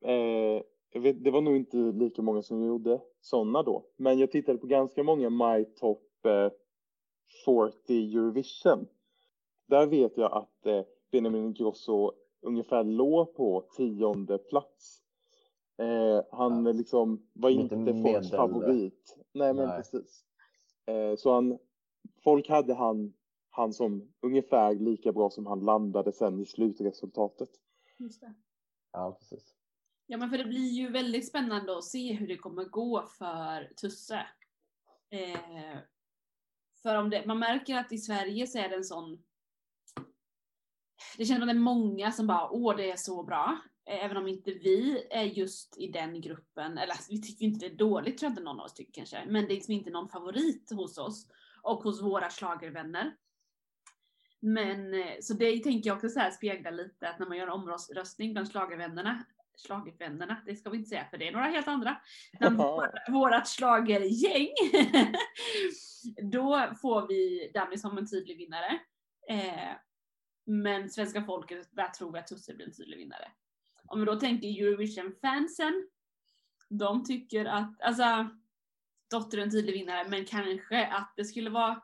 [0.00, 0.62] Eh,
[1.00, 3.84] vet, det var nog inte lika många som gjorde sådana då.
[3.96, 6.50] Men jag tittade på ganska många My Top eh,
[7.44, 8.86] 40 Eurovision.
[9.68, 14.98] Där vet jag att eh, Benjamin Ingrosso ungefär låg på tionde plats.
[15.78, 16.72] Eh, han Ja.
[16.72, 19.16] liksom var inte folks medel- favorit.
[19.32, 19.76] Nej, men Nej.
[19.76, 20.24] precis.
[20.86, 21.58] Eh, så han,
[22.24, 23.12] folk hade han,
[23.54, 27.50] han som ungefär lika bra som han landade sen i slutresultatet.
[27.98, 28.34] Just det.
[28.92, 29.54] Ja, precis.
[30.06, 33.72] Ja men för det blir ju väldigt spännande att se hur det kommer gå för
[33.80, 34.26] Tusse.
[35.10, 35.78] Eh,
[36.82, 39.22] för om det, man märker att i Sverige så är det en sån...
[41.16, 43.58] Det känns som att det är många som bara åh det är så bra.
[43.86, 47.68] Eh, Även om inte vi är just i den gruppen, eller alltså, vi tycker inte
[47.68, 49.24] det är dåligt tror jag inte någon av oss tycker kanske.
[49.26, 51.26] Men det är liksom inte någon favorit hos oss
[51.62, 53.16] och hos våra schlagervänner.
[54.44, 57.46] Men eh, så det tänker jag också så här speglar lite att när man gör
[57.46, 59.24] en omröstning bland schlagervännerna
[59.66, 62.00] schlagervännerna, det ska vi inte säga för det är några helt andra.
[62.38, 64.48] Bland vår- vårat schlagergäng.
[66.32, 68.80] Då får vi Danny som en tydlig vinnare.
[69.28, 69.70] Eh,
[70.44, 73.30] men svenska folket, där tror vi att Tusse blir en tydlig vinnare.
[73.86, 75.88] Om vi då tänker Eurovision-fansen,
[76.68, 78.28] de tycker att, alltså,
[79.10, 81.82] Dotter är en tydlig vinnare, men kanske att det skulle vara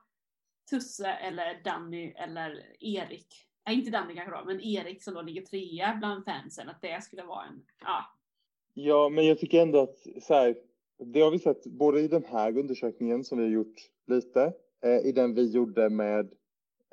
[0.70, 3.26] Tusse eller Danny eller Erik.
[3.66, 7.02] Nej, inte Danny kanske då, men Erik som då ligger trea bland fansen, att det
[7.02, 8.04] skulle vara en, ja.
[8.74, 10.56] Ja, men jag tycker ändå att så här,
[10.98, 13.76] det har vi sett både i den här undersökningen som vi har gjort
[14.06, 14.52] lite,
[14.84, 16.32] eh, i den vi gjorde med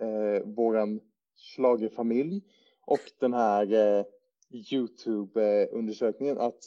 [0.02, 1.00] eh, våran
[1.38, 2.42] schlagerfamilj
[2.82, 4.06] och den här eh,
[4.50, 6.60] Youtube-undersökningen att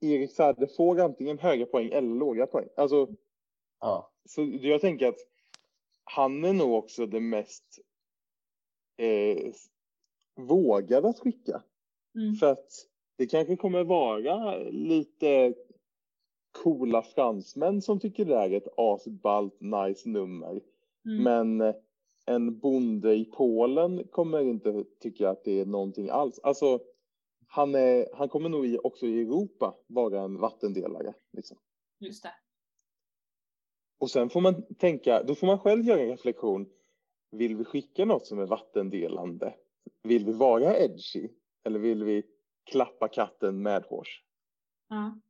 [0.00, 2.68] Erik Saade får antingen höga poäng eller låga poäng.
[2.76, 3.08] Alltså,
[3.80, 5.18] Ja, så jag tänker att
[6.10, 7.80] han är nog också det mest
[8.96, 9.52] eh,
[10.36, 11.62] vågade att skicka.
[12.14, 12.34] Mm.
[12.34, 12.68] För att
[13.18, 15.54] det kanske kommer vara lite
[16.62, 20.60] coola fransmän som tycker det är ett asballt nice nummer.
[21.04, 21.22] Mm.
[21.22, 21.74] Men
[22.26, 26.38] en bonde i Polen kommer inte tycka att det är någonting alls.
[26.42, 26.80] Alltså,
[27.46, 31.14] han, är, han kommer nog också i Europa vara en vattendelare.
[31.32, 31.56] Liksom.
[31.98, 32.32] Just det.
[33.98, 36.68] Och sen får man tänka, då får man själv göra en reflektion.
[37.30, 39.54] Vill vi skicka något som är vattendelande?
[40.02, 41.28] Vill vi vara edgy?
[41.64, 42.22] Eller vill vi
[42.70, 44.22] klappa katten medhårs?
[44.88, 45.20] Ja.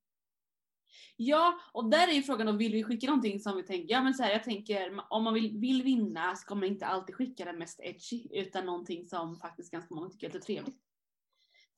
[1.16, 4.02] Ja, och där är ju frågan då, vill vi skicka någonting som vi tänker, ja
[4.02, 7.14] men så här, jag tänker om man vill, vill vinna så kommer man inte alltid
[7.14, 10.76] skicka den mest edgy, utan någonting som faktiskt ganska många tycker är lite trevligt.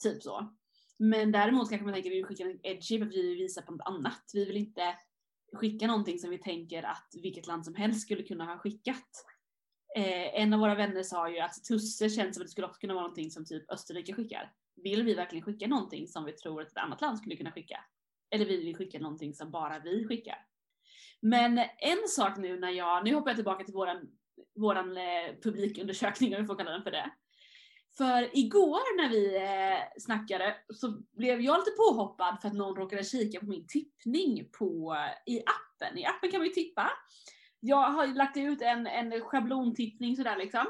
[0.02, 0.48] Typ så.
[0.96, 3.62] Men däremot kanske man tänker, vi vill skicka en edgy för att vi vill visa
[3.62, 4.30] på något annat.
[4.34, 4.94] Vi vill inte
[5.52, 9.24] skicka någonting som vi tänker att vilket land som helst skulle kunna ha skickat.
[9.96, 12.80] Eh, en av våra vänner sa ju att Tusse känns som att det skulle också
[12.80, 14.52] kunna vara någonting som typ Österrike skickar.
[14.82, 17.84] Vill vi verkligen skicka någonting som vi tror att ett annat land skulle kunna skicka?
[18.30, 20.46] Eller vill vi skicka någonting som bara vi skickar?
[21.20, 24.08] Men en sak nu när jag, nu hoppar jag tillbaka till våran,
[24.54, 27.10] våran eh, publikundersökning om vi får kalla den för det.
[27.98, 33.04] För igår när vi eh, snackade så blev jag lite påhoppad för att någon råkade
[33.04, 35.98] kika på min tippning på, i appen.
[35.98, 36.90] I appen kan man ju tippa.
[37.60, 40.66] Jag har lagt ut en, en schablontippning sådär liksom.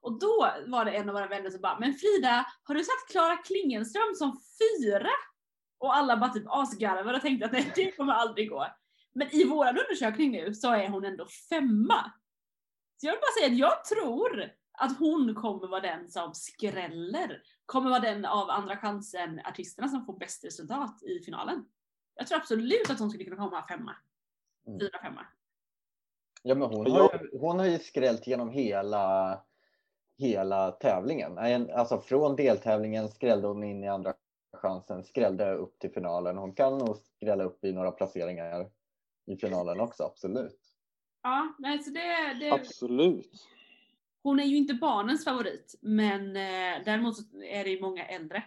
[0.00, 3.10] Och då var det en av våra vänner som bara, men Frida, har du satt
[3.10, 5.10] Klara Klingenström som fyra?
[5.78, 8.66] Och alla bara typ asgarvade och tänkte att nej, det kommer aldrig gå.
[9.14, 12.12] Men i våran undersökning nu så är hon ändå femma.
[12.96, 17.42] Så jag vill bara säga att jag tror att hon kommer vara den som skräller.
[17.66, 21.64] Kommer vara den av Andra chansen-artisterna som får bäst resultat i finalen.
[22.14, 23.96] Jag tror absolut att hon skulle kunna komma femma.
[24.66, 24.80] Mm.
[24.80, 25.26] Fyra, femma.
[26.42, 29.40] Ja, men hon, har ju, hon har ju skrällt genom hela,
[30.18, 31.38] hela tävlingen.
[31.38, 34.14] En- Alltså från deltävlingen skrällde hon in i andra
[34.56, 36.38] chansen, skrällde upp till finalen.
[36.38, 38.70] Hon kan nog skrälla upp i några placeringar
[39.26, 40.60] i finalen också, absolut.
[41.22, 43.46] Ja, nej, så det, det, Absolut
[44.22, 48.42] hon är ju inte barnens favorit, men eh, däremot så är det ju många äldre.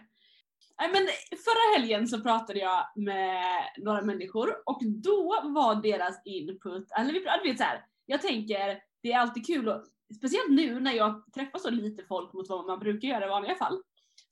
[0.78, 3.44] Nej, men förra helgen så pratade jag med
[3.78, 8.80] några människor och då var deras input, eller vi du vet så här, jag tänker
[9.02, 9.84] det är alltid kul och
[10.16, 13.54] speciellt nu när jag träffar så lite folk mot vad man brukar göra i vanliga
[13.54, 13.82] fall.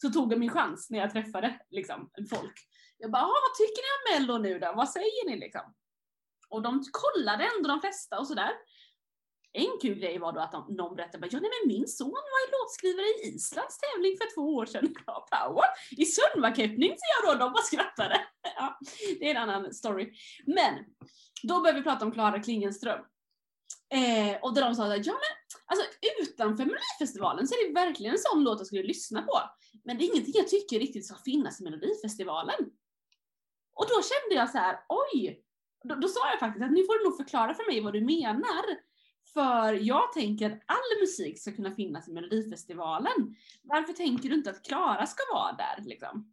[0.03, 2.55] Så tog jag min chans när jag träffade liksom folk.
[2.99, 4.73] Jag bara, vad tycker ni om mello nu då?
[4.77, 5.75] Vad säger ni liksom?
[6.49, 8.51] Och de kollade ändå de flesta och sådär.
[9.55, 12.41] En kul grej var då att de, någon berättade ja nej men min son var
[12.45, 14.95] ju låtskrivare i Islands tävling för två år sedan.
[15.07, 15.65] Ja, power!
[15.91, 18.21] I Sundvakeppning, så jag då, de bara skrattade.
[18.57, 18.79] Ja,
[19.21, 20.13] det är en annan story.
[20.47, 20.75] Men,
[21.43, 23.01] då började vi prata om Klara Klingenström.
[23.95, 25.35] Eh, och där de sa att ja men
[25.67, 25.87] alltså
[26.21, 29.41] utanför Melodifestivalen så är det verkligen en sån låt jag skulle lyssna på.
[29.85, 32.61] Men det är ingenting jag tycker riktigt ska finnas i Melodifestivalen.
[33.75, 35.45] Och då kände jag så här, oj!
[35.85, 38.01] Då, då sa jag faktiskt att nu får du nog förklara för mig vad du
[38.01, 38.65] menar.
[39.35, 43.37] För jag tänker att all musik ska kunna finnas i Melodifestivalen.
[43.63, 46.33] Varför tänker du inte att Klara ska vara där liksom?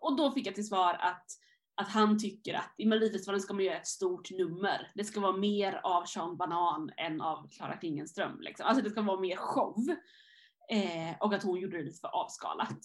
[0.00, 1.26] Och då fick jag till svar att,
[1.74, 4.92] att han tycker att i Melodifestivalen ska man göra ett stort nummer.
[4.94, 8.40] Det ska vara mer av Sean Banan än av Klara Klingenström.
[8.40, 8.66] Liksom.
[8.66, 9.88] Alltså det ska vara mer show.
[10.70, 12.78] Eh, och att hon gjorde det lite för avskalat.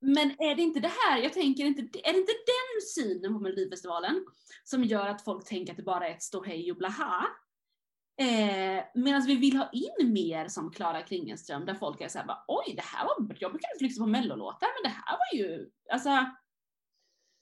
[0.00, 3.40] Men är det inte det här, jag tänker inte, är det inte den synen på
[3.40, 4.26] Melodifestivalen
[4.64, 7.26] som gör att folk tänker att det bara är ett ståhej och blaha?
[8.20, 12.44] Eh, Medan vi vill ha in mer som Klara Klingenström där folk är såhär bara
[12.48, 15.70] oj det här var, jag brukar inte lyssna på mellolåtar men det här var ju,
[15.90, 16.10] alltså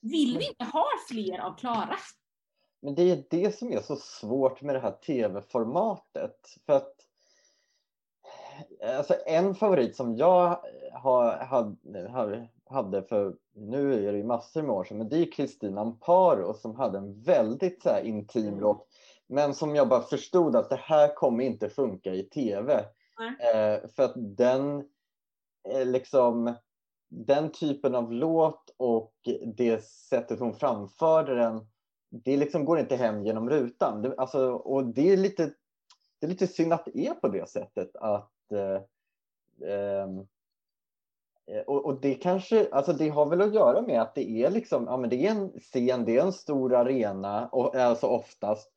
[0.00, 1.96] vill vi inte ha fler av Klara?
[2.82, 6.36] Men det är det som är så svårt med det här tv-formatet.
[6.66, 6.94] För att
[8.98, 10.60] alltså en favorit som jag
[10.92, 11.36] har,
[12.10, 15.80] hade, hade för, nu är det ju massor med år sedan, men det är Kristina
[15.80, 18.60] Amparo som hade en väldigt så intim Mm.
[18.60, 18.88] låt.
[19.28, 22.84] Men som jag bara förstod att det här kommer inte funka i tv.
[23.54, 24.88] Eh, för att den,
[25.68, 26.54] eh, liksom,
[27.08, 29.14] den typen av låt och
[29.56, 31.66] det sättet hon framförde den,
[32.10, 34.02] det liksom går inte hem genom rutan.
[34.02, 35.54] Det, alltså, och det är, lite,
[36.18, 37.96] det är lite synd att det är på det sättet.
[37.96, 38.82] att eh,
[39.70, 40.18] ehm,
[41.46, 44.50] eh, och, och det kanske, alltså det har väl att göra med att det är
[44.50, 48.72] liksom, ja men det är en scen, det är en stor arena, och, alltså oftast.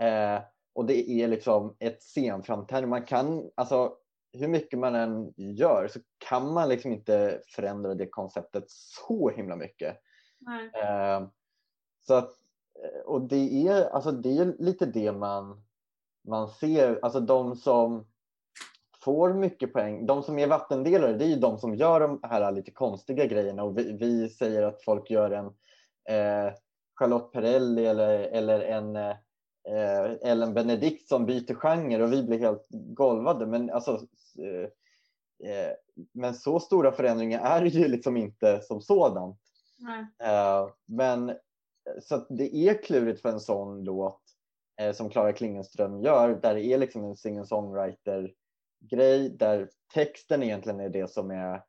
[0.00, 0.42] Eh,
[0.74, 2.88] och det är liksom ett scenframträdande.
[2.88, 3.96] Man kan, alltså
[4.32, 9.56] hur mycket man än gör så kan man liksom inte förändra det konceptet så himla
[9.56, 9.96] mycket.
[10.82, 11.28] Eh,
[12.06, 12.30] så att,
[12.84, 15.62] eh, och det är, alltså det är lite det man,
[16.28, 18.06] man ser, alltså de som
[19.04, 22.52] får mycket poäng, de som är vattendelare, det är ju de som gör de här
[22.52, 25.46] lite konstiga grejerna och vi, vi säger att folk gör en
[26.08, 26.52] eh,
[26.94, 28.96] Charlotte Perrelli eller, eller en
[29.68, 33.46] eh, Ellen Benedikt som byter genre och vi blir helt golvade.
[33.46, 34.06] Men, alltså,
[34.38, 34.68] eh,
[35.50, 35.72] eh,
[36.12, 39.40] men så stora förändringar är det ju liksom inte som sådant.
[40.26, 41.36] Eh, men
[42.02, 44.20] så det är klurigt för en sån låt
[44.80, 48.34] eh, som Klara Klingenström gör där det är liksom en singer-songwriter
[48.80, 51.62] grej där texten egentligen är det som är,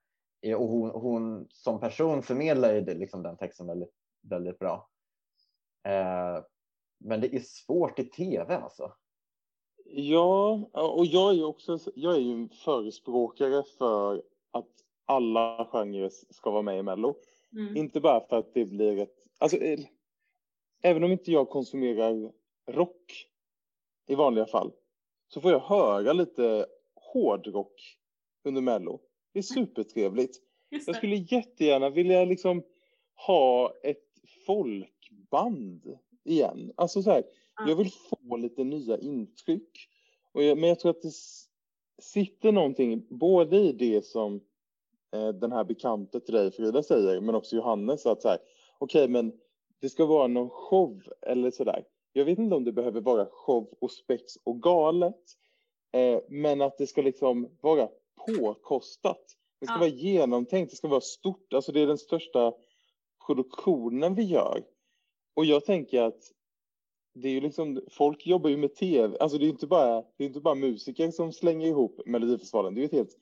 [0.55, 4.89] och hon, hon som person förmedlar ju liksom den texten väldigt, väldigt bra.
[5.87, 6.43] Eh,
[6.97, 8.91] men det är svårt i tv alltså.
[9.85, 14.69] Ja, och jag är ju också jag är ju en förespråkare för att
[15.05, 17.15] alla genrer ska vara med i Mello.
[17.53, 17.77] Mm.
[17.77, 19.27] Inte bara för att det blir ett...
[19.37, 19.79] Alltså, eh,
[20.81, 22.31] även om inte jag konsumerar
[22.67, 23.27] rock
[24.07, 24.71] i vanliga fall
[25.27, 26.65] så får jag höra lite
[26.95, 27.97] hårdrock
[28.43, 28.99] under Mello.
[29.33, 30.41] Det är supertrevligt.
[30.69, 32.63] Jag skulle jättegärna vilja liksom
[33.27, 34.05] ha ett
[34.45, 36.71] folkband igen.
[36.75, 37.23] Alltså så här,
[37.59, 37.69] mm.
[37.69, 39.89] jag vill få lite nya intryck.
[40.31, 41.13] Och jag, men jag tror att det
[42.01, 44.41] sitter någonting både i det som
[45.15, 48.37] eh, den här bekanta till dig Frida säger, men också Johannes, att så här,
[48.77, 49.33] okej okay, men
[49.81, 51.83] det ska vara någon show eller sådär.
[52.13, 55.21] Jag vet inte om det behöver vara show och spex och galet,
[55.93, 57.89] eh, men att det ska liksom vara
[58.27, 59.37] påkostat.
[59.59, 59.79] Det ska ja.
[59.79, 62.53] vara genomtänkt, det ska vara stort, alltså det är den största
[63.27, 64.63] produktionen vi gör.
[65.35, 66.31] Och jag tänker att
[67.13, 70.23] det är ju liksom, folk jobbar ju med tv, alltså det är inte bara, det
[70.23, 73.17] är inte bara musiker som slänger ihop Melodifestivalen, det är ju ett helt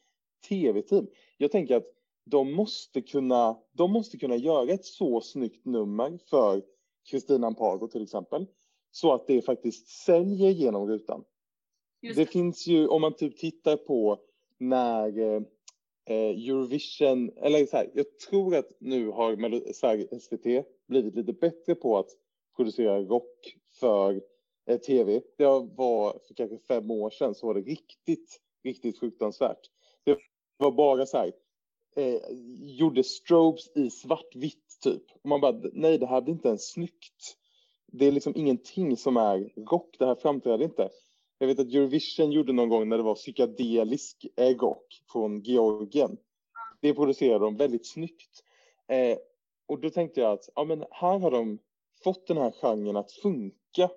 [0.49, 1.07] tv-team.
[1.37, 1.87] Jag tänker att
[2.25, 6.63] de måste kunna, de måste kunna göra ett så snyggt nummer för
[7.09, 8.45] Kristina Amparo till exempel,
[8.91, 11.23] så att det faktiskt säljer genom rutan.
[12.01, 12.13] Det.
[12.13, 12.25] det.
[12.25, 14.19] finns ju, om man typ tittar på
[14.57, 15.43] när
[16.05, 21.97] eh, Eurovision, eller så här, jag tror att nu har SVT blivit lite bättre på
[21.97, 22.09] att
[22.55, 24.21] producera rock för
[24.67, 25.21] eh, tv.
[25.37, 29.69] Det var för kanske fem år sedan så var det riktigt, riktigt fruktansvärt.
[30.03, 30.17] Det
[30.57, 31.31] var bara så här,
[31.95, 32.21] eh,
[32.61, 35.03] gjorde strobes i svartvitt typ.
[35.21, 37.37] Och man bara, nej det här blir inte ens snyggt.
[37.87, 40.89] Det är liksom ingenting som är rock, det här framträder inte.
[41.37, 44.25] Jag vet att Eurovision gjorde någon gång när det var psykedelisk
[44.59, 46.17] rock från Georgien.
[46.81, 48.43] Det producerade de väldigt snyggt.
[48.87, 49.17] Eh,
[49.67, 51.59] och då tänkte jag att ja, men här har de
[52.03, 53.89] fått den här genren att funka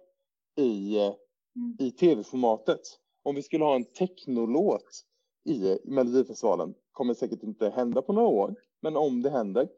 [0.56, 1.76] i, mm.
[1.78, 2.80] i tv-formatet.
[3.22, 5.04] Om vi skulle ha en technolåt
[5.44, 9.68] i Melodifestivalen kommer säkert inte hända på några år, men om det händer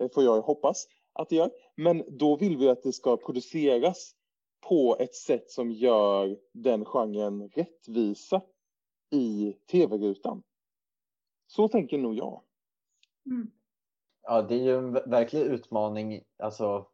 [0.00, 1.50] eh, får jag hoppas att det gör.
[1.76, 4.14] Men då vill vi att det ska produceras
[4.60, 8.42] på ett sätt som gör den genren rättvisa
[9.10, 10.42] i tv-rutan.
[11.46, 12.42] Så tänker nog jag.
[13.26, 13.50] Mm.
[14.22, 16.86] Ja, det är ju en verklig utmaning alltså,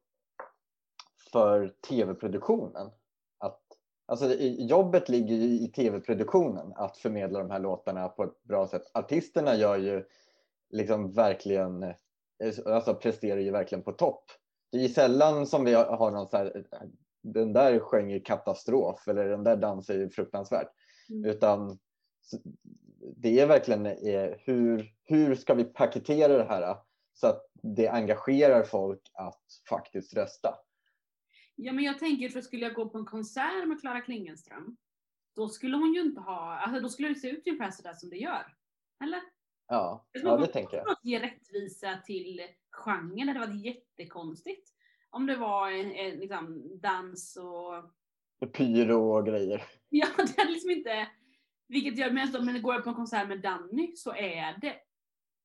[1.32, 2.90] för tv-produktionen.
[3.38, 3.62] Att,
[4.06, 8.82] alltså, jobbet ligger ju i tv-produktionen att förmedla de här låtarna på ett bra sätt.
[8.94, 10.04] Artisterna gör ju
[10.70, 11.94] liksom verkligen,
[12.66, 14.24] alltså presterar ju verkligen på topp.
[14.70, 16.66] Det är ju sällan som vi har någon så här,
[17.24, 20.68] den där sjöng är katastrof eller den där dansen är fruktansvärt.
[21.10, 21.30] Mm.
[21.30, 21.78] Utan
[23.16, 26.76] det är verkligen eh, hur, hur ska vi paketera det här
[27.14, 30.54] så att det engagerar folk att faktiskt rösta.
[31.54, 34.76] Ja, men jag tänker för skulle jag gå på en konsert med Klara Klingenström,
[35.36, 38.10] då skulle hon ju inte ha, alltså då skulle det se ut ungefär sådär som
[38.10, 38.56] det gör.
[39.04, 39.20] Eller?
[39.68, 40.88] Ja, ja det tänker jag.
[40.88, 44.70] Att ge rättvisa till genren, det hade varit jättekonstigt.
[45.14, 48.52] Om det var en, en liksom, dans och...
[48.52, 49.62] Pyro och grejer.
[49.88, 51.08] Ja, det hade liksom inte...
[51.68, 52.10] Vilket gör,
[52.40, 54.76] men går jag på en konsert med Danny så är det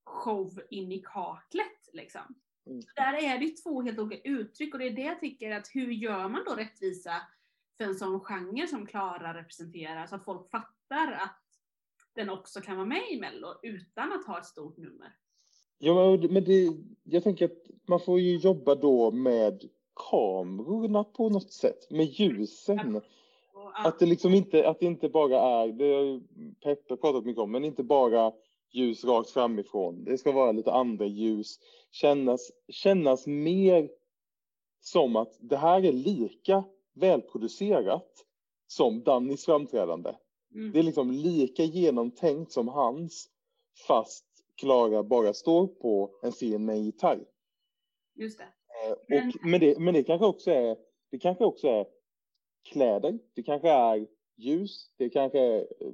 [0.05, 2.36] show in i kaklet liksom.
[2.65, 2.82] Mm.
[2.95, 5.91] Där är det två helt olika uttryck och det är det jag tycker att hur
[5.91, 7.22] gör man då rättvisa
[7.78, 11.45] för en sån genre som Klara representerar så att folk fattar att
[12.15, 15.15] den också kan vara med i Mello utan att ha ett stort nummer.
[15.80, 16.73] Ja, men det,
[17.03, 19.63] jag tänker att man får ju jobba då med
[20.09, 23.01] kamerorna på något sätt, med ljusen.
[23.73, 26.21] Att det liksom inte, att det inte bara är, det har
[26.63, 28.32] Peppe pratat mycket om, men inte bara
[28.71, 30.03] ljus rakt framifrån.
[30.03, 31.59] Det ska vara lite andra ljus.
[31.91, 33.89] Kännas, kännas mer
[34.82, 36.63] som att det här är lika
[36.93, 38.25] välproducerat
[38.67, 40.13] som Dannys framträdande.
[40.55, 40.71] Mm.
[40.71, 43.30] Det är liksom lika genomtänkt som hans,
[43.88, 44.25] fast
[44.60, 47.26] Klara bara står på en scen med en gitarr.
[48.16, 48.43] Just det.
[48.43, 50.78] Eh, och, men, det, men det kanske också är,
[51.12, 51.86] det kanske också är
[52.64, 55.91] kläder, det kanske är ljus, det kanske är eh,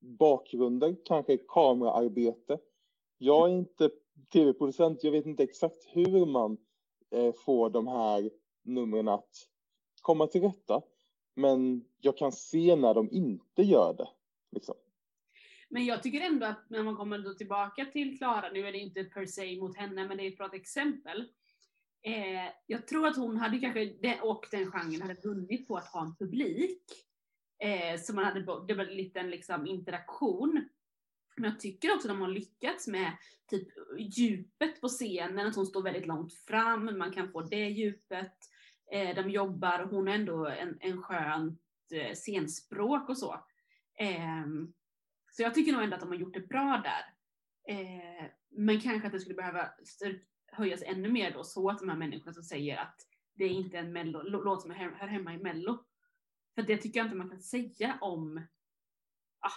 [0.00, 2.58] bakgrunder, kanske kameraarbete.
[3.18, 3.90] Jag är inte
[4.32, 6.56] tv-producent, jag vet inte exakt hur man
[7.10, 8.30] eh, får de här
[8.62, 9.30] numren att
[10.02, 10.82] komma till rätta.
[11.34, 14.08] Men jag kan se när de inte gör det.
[14.50, 14.74] Liksom.
[15.76, 18.78] Men jag tycker ändå att när man kommer då tillbaka till Klara, nu är det
[18.78, 21.20] inte per se mot henne, men det är ett bra exempel.
[22.02, 26.02] Eh, jag tror att hon hade kanske, och den genren hade vunnit på att ha
[26.02, 26.82] en publik.
[27.58, 30.68] Eh, så man hade, det var en liten liksom interaktion.
[31.36, 33.12] Men jag tycker också att de har lyckats med
[33.50, 33.68] typ
[33.98, 38.36] djupet på scenen, att hon står väldigt långt fram, man kan få det djupet.
[38.92, 41.60] Eh, de jobbar, hon har ändå en, en skönt
[41.92, 43.32] eh, scenspråk och så.
[43.98, 44.46] Eh,
[45.36, 47.14] så jag tycker nog ändå att de har gjort det bra där.
[47.74, 49.70] Eh, men kanske att det skulle behöva
[50.52, 52.96] höjas ännu mer då så att de här människorna som säger att
[53.34, 55.84] det är inte en mello, låt som hör hemma i mello.
[56.54, 58.46] För det tycker jag inte man kan säga om,
[59.40, 59.52] ah,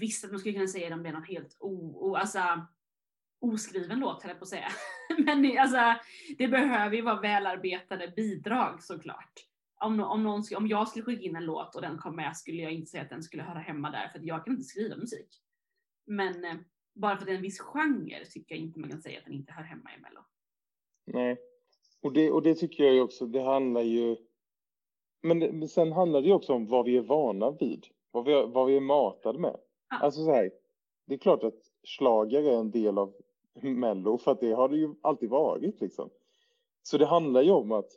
[0.00, 2.66] visst att man skulle kunna säga det om det är någon helt o, o, alltså,
[3.40, 4.68] oskriven låt höll jag på att säga.
[5.18, 6.04] Men alltså,
[6.38, 9.46] det behöver ju vara välarbetade bidrag såklart.
[9.80, 12.62] Om, om, någon, om jag skulle skicka in en låt och den kom med skulle
[12.62, 15.42] jag inte säga att den skulle höra hemma där för jag kan inte skriva musik.
[16.06, 16.56] Men eh,
[16.94, 19.24] bara för att det är en viss genre tycker jag inte man kan säga att
[19.24, 20.20] den inte hör hemma i Mello.
[21.06, 21.36] Nej,
[22.02, 24.16] och det, och det tycker jag ju också, det handlar ju...
[25.22, 28.24] Men, det, men sen handlar det ju också om vad vi är vana vid, vad
[28.24, 29.56] vi, vad vi är matade med.
[29.90, 29.96] Ja.
[29.96, 30.50] Alltså så här,
[31.06, 33.14] det är klart att slager är en del av
[33.62, 36.10] Mello, för att det har det ju alltid varit liksom.
[36.82, 37.90] Så det handlar ju om att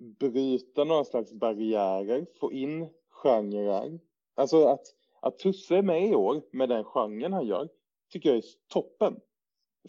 [0.00, 4.00] bryta några slags barriärer, få in genrer.
[4.34, 4.86] Alltså att,
[5.20, 7.68] att Tusse är med i år med den genren han gör,
[8.12, 9.20] tycker jag är toppen.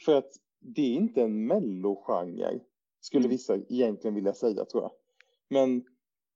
[0.05, 2.59] För att det är inte en mellogenre,
[2.99, 3.31] skulle mm.
[3.31, 4.91] vissa egentligen vilja säga tror jag.
[5.49, 5.83] Men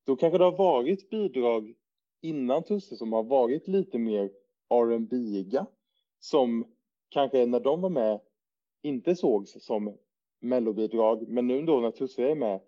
[0.06, 1.74] då kanske det har varit bidrag
[2.22, 4.32] innan Tusse som har varit lite mer
[4.70, 5.66] R&B-iga
[6.20, 6.66] som
[7.10, 8.20] kanske när de var med
[8.82, 9.98] inte sågs som
[10.40, 12.60] mellobidrag, men nu då när Tusse är med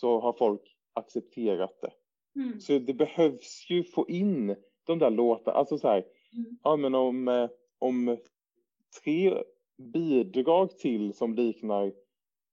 [0.00, 1.92] så har folk accepterat det.
[2.40, 2.60] Mm.
[2.60, 6.58] Så det behövs ju få in de där låtarna, alltså så här, mm.
[6.62, 8.16] ja men om, eh, om
[9.02, 9.42] tre
[9.76, 11.92] bidrag till som liknar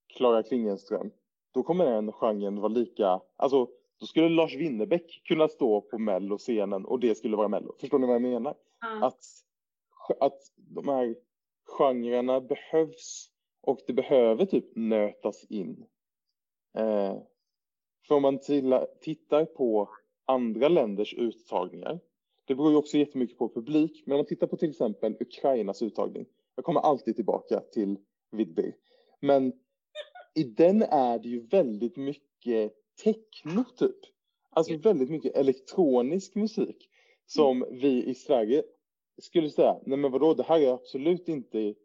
[0.07, 1.11] Klara Klingenström,
[1.51, 3.67] då kommer den genren vara lika, alltså
[3.99, 7.75] då skulle Lars Winnerbäck kunna stå på melloscenen och det skulle vara mello.
[7.79, 8.55] Förstår ni vad jag menar?
[8.91, 9.03] Mm.
[9.03, 9.23] Att,
[10.19, 11.15] att de här
[11.65, 13.29] genrerna behövs
[13.61, 15.85] och det behöver typ nötas in.
[16.77, 17.17] Eh,
[18.07, 18.39] för om man
[19.01, 19.89] tittar på
[20.25, 21.99] andra länders uttagningar,
[22.45, 25.81] det beror ju också jättemycket på publik, men om man tittar på till exempel Ukrainas
[25.81, 26.25] uttagning,
[26.55, 27.97] jag kommer alltid tillbaka till
[28.31, 28.73] Vidby,
[29.19, 29.53] men
[30.35, 33.95] i den är det ju väldigt mycket techno typ.
[34.49, 36.89] Alltså väldigt mycket elektronisk musik
[37.25, 37.79] som mm.
[37.79, 38.63] vi i Sverige
[39.21, 41.75] skulle säga, nej men vadå, det här är absolut inte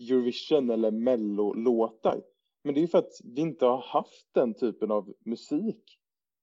[0.00, 2.22] Eurovision eller Mello-låtar.
[2.62, 5.98] Men det är för att vi inte har haft den typen av musik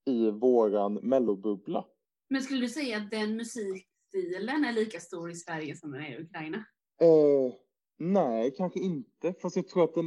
[0.06, 1.86] i våran mellobubbla.
[2.30, 6.20] Men skulle du säga att den musikstilen är lika stor i Sverige som den är
[6.20, 6.58] i Ukraina?
[7.02, 7.54] Eh,
[7.98, 9.34] nej, kanske inte.
[9.34, 10.06] Fast jag tror att den...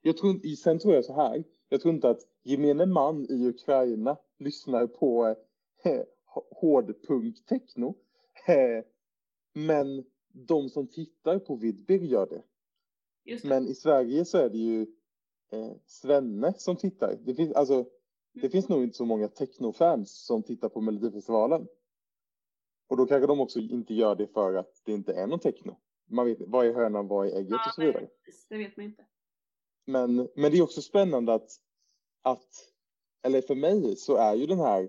[0.00, 1.44] Jag tror, sen tror jag så här.
[1.68, 5.36] Jag tror inte att gemene man i Ukraina lyssnar på
[5.84, 6.02] eh,
[6.50, 7.94] hårdpunkt-techno.
[8.46, 8.84] Eh,
[9.54, 12.42] men de som tittar på Vidbir gör det.
[13.44, 14.82] Men i Sverige så är det ju
[15.52, 17.18] eh, Svenne som tittar.
[17.24, 17.86] Det finns, alltså, mm.
[18.32, 21.66] det finns nog inte så många technofans som tittar på Melodifestivalen.
[22.88, 25.76] Och då kanske de också inte gör det för att det inte är någon techno.
[26.10, 28.08] Man vet vad är hönan, vad är ägget ja, och så vidare.
[28.48, 29.04] Det vet man inte.
[29.84, 31.50] Men, men det är också spännande att,
[32.22, 32.48] att,
[33.22, 34.88] eller för mig så är ju den här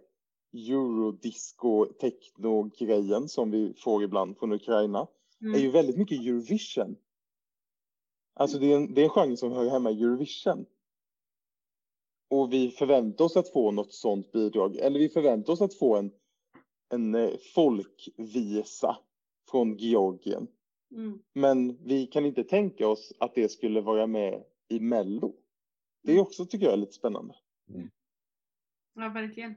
[0.53, 5.07] eurodisco techno grejen som vi får ibland från Ukraina
[5.41, 5.55] mm.
[5.55, 6.95] är ju väldigt mycket Eurovision.
[8.39, 10.65] Alltså det är, en, det är en genre som hör hemma i Eurovision.
[12.29, 14.75] Och vi förväntar oss att få något sånt bidrag.
[14.75, 16.11] Eller vi förväntar oss att få en,
[16.93, 18.97] en eh, folkvisa
[19.51, 20.47] från Georgien.
[20.91, 21.19] Mm.
[21.33, 25.35] Men vi kan inte tänka oss att det skulle vara med i Mello.
[26.03, 26.23] Det är mm.
[26.23, 27.35] också, tycker jag, lite spännande.
[27.69, 27.89] Mm.
[28.95, 29.55] Ja, verkligen.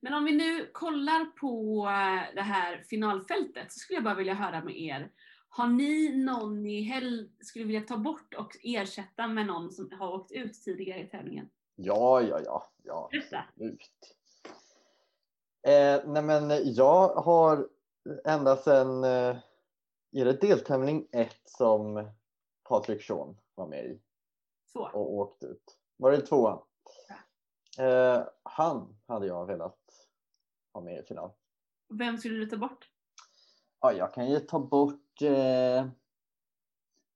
[0.00, 4.34] Men om vi nu kollar på eh, det här finalfältet så skulle jag bara vilja
[4.34, 5.10] höra med er.
[5.52, 10.14] Har ni någon ni hell skulle vilja ta bort och ersätta med någon som har
[10.14, 11.50] åkt ut tidigare i tävlingen?
[11.74, 12.70] Ja, ja, ja.
[12.82, 14.16] ja absolut.
[15.62, 17.68] Eh, nej men jag har
[18.24, 19.36] ända sedan, eh,
[20.12, 22.10] är det deltävling ett som
[22.68, 24.00] Patrik Sean var med i?
[24.72, 24.80] Två.
[24.80, 25.78] Och åkt ut.
[25.96, 26.62] Var det tvåan?
[27.76, 27.84] Ja.
[27.84, 29.78] Eh, han hade jag velat
[30.72, 31.30] ha med i final.
[31.88, 32.90] Vem skulle du ta bort?
[33.80, 35.86] Ja, jag kan ju ta bort eh,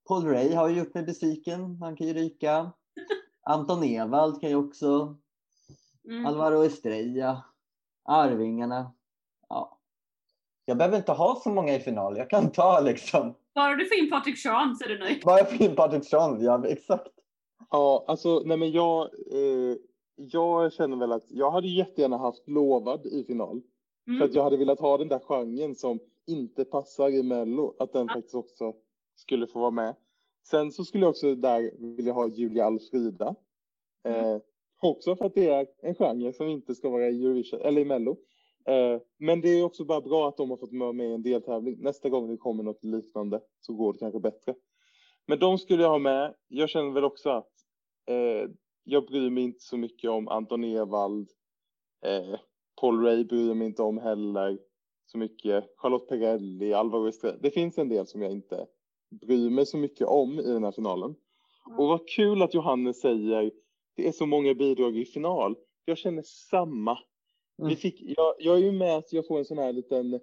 [0.09, 1.77] Paul Ray har ju gjort mig besviken.
[1.81, 2.73] Han kan ju ryka.
[3.43, 5.17] Anton Ewald kan ju också.
[6.09, 6.27] Mm.
[6.27, 7.45] Alvaro Estrella.
[8.05, 8.93] Arvingarna.
[9.49, 9.79] Ja.
[10.65, 12.17] Jag behöver inte ha så många i final.
[12.17, 13.35] Jag kan ta liksom.
[13.55, 15.23] Bara du får in Patrik Sean så är du nöjd.
[15.25, 16.43] Bara jag får in Patrik Strand.
[16.43, 17.09] Ja, exakt.
[17.71, 19.03] Ja, alltså nej men jag,
[19.33, 19.77] eh,
[20.17, 23.61] jag känner väl att jag hade jättegärna haft Lovad i final.
[24.05, 24.23] För Mm.
[24.23, 28.09] att jag hade velat ha den där genren som inte passar i Mello, att den
[28.09, 28.75] faktiskt också
[29.15, 29.95] skulle få vara med.
[30.47, 33.35] Sen så skulle jag också där vilja ha Julia Alfrida.
[34.05, 34.39] Eh,
[34.83, 37.85] också för att det är en genre som inte ska vara i Eurovision, eller i
[37.85, 38.17] Mello.
[38.67, 41.23] Eh, men det är också bara bra att de har fått vara med i en
[41.23, 41.77] deltävling.
[41.79, 44.55] Nästa gång det kommer något liknande så går det kanske bättre.
[45.27, 46.35] Men de skulle jag ha med.
[46.49, 47.53] Jag känner väl också att
[48.07, 48.51] eh,
[48.85, 51.31] jag bryr mig inte så mycket om Anton Ewald.
[52.05, 52.39] Eh,
[52.81, 54.59] Paul Ray bryr mig inte om heller
[55.07, 55.65] så mycket.
[55.77, 57.39] Charlotte Perrelli, Alvaro Estrella.
[57.41, 58.67] Det finns en del som jag inte
[59.11, 61.15] bryr mig så mycket om i den här finalen.
[61.79, 63.51] Och vad kul att Johannes säger
[63.97, 65.57] det är så många bidrag i final.
[65.85, 66.99] Jag känner samma.
[67.59, 67.69] Mm.
[67.69, 70.21] Vi fick, jag, jag är ju med att jag får en sån här liten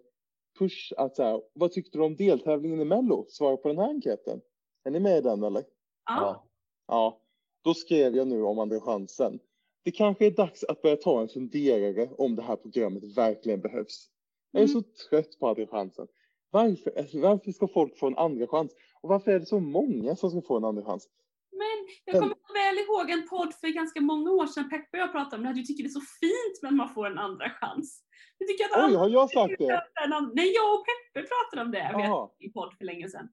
[0.59, 3.25] push att så här, vad tyckte du om deltävlingen i Mello?
[3.29, 4.41] Svara på den här enkäten.
[4.83, 5.63] Är ni med i den eller?
[6.05, 6.21] Ja.
[6.21, 6.47] Ja.
[6.87, 7.21] Ja,
[7.63, 9.39] då skrev jag nu om Andra chansen.
[9.83, 14.09] Det kanske är dags att börja ta en funderare om det här programmet verkligen behövs.
[14.51, 14.83] Jag är Mm.
[14.83, 16.07] så trött på Andra chansen.
[16.51, 18.71] Varför, alltså, varför ska folk få en andra chans?
[19.01, 21.07] Och varför är det så många som ska få en andra chans?
[21.51, 25.01] Men jag kommer så väl ihåg en podd för ganska många år sedan Peppe och
[25.01, 25.55] jag pratade om det här.
[25.55, 28.03] Du tycker det är så fint när man får en andra chans.
[28.39, 29.73] Du tycker att Oj, har jag sagt det?
[30.03, 32.07] en Nej, jag och Peppe pratade om det vet Jaha.
[32.07, 33.29] jag, i podd för länge sedan.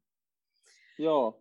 [0.99, 1.39] Ja.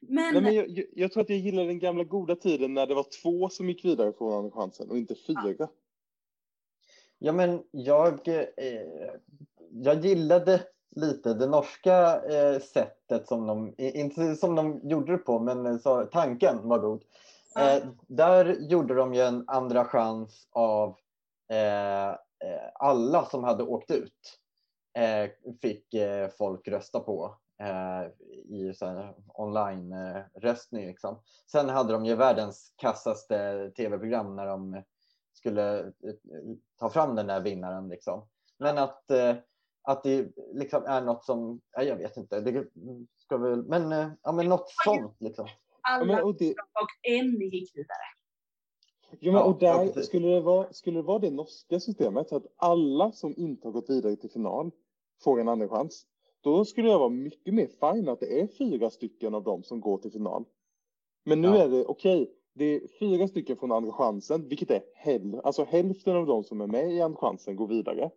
[0.00, 2.86] Men, Nej, men jag, jag, jag tror att jag gillar den gamla goda tiden när
[2.86, 5.54] det var två som gick vidare från andra chansen och inte fyra.
[5.58, 5.68] Ja,
[7.20, 9.10] men jag, eh,
[9.70, 10.62] jag gillade
[10.96, 15.78] lite det norska eh, sättet som de, inte som de gjorde det på, men eh,
[15.78, 17.04] så, tanken var god.
[17.54, 17.76] Ja.
[17.76, 20.96] Eh, där gjorde de ju en andra chans av
[21.48, 24.36] eh, eh, alla som hade åkt ut.
[25.62, 25.94] Fick
[26.38, 27.36] folk rösta på
[28.44, 28.72] i
[29.34, 30.86] online-röstning.
[30.86, 31.20] liksom.
[31.52, 34.82] Sen hade de ju världens kassaste tv-program när de
[35.32, 36.14] skulle eh,
[36.78, 37.88] ta fram den där vinnaren.
[37.88, 38.28] Liksom.
[38.58, 39.36] Men att, eh,
[39.82, 42.66] att det liksom är något som, ja, jag vet inte, det
[43.18, 45.16] ska väl, men, eh, ja, men något sånt.
[45.20, 45.46] Liksom.
[45.82, 47.98] Alla och det, och en gick vidare.
[49.20, 52.46] ja, men, och där skulle det, vara, skulle det vara det norska systemet så att
[52.56, 54.70] alla som inte har gått vidare till final
[55.24, 56.06] får en andra chans.
[56.40, 59.80] Då skulle jag vara mycket mer fine att det är fyra stycken av dem som
[59.80, 60.44] går till final.
[61.24, 61.56] Men nu Ja.
[61.64, 66.16] är det okej, det är fyra stycken från andra chansen, vilket är häl alltså hälften
[66.16, 68.10] av de som är med i andra chansen går vidare.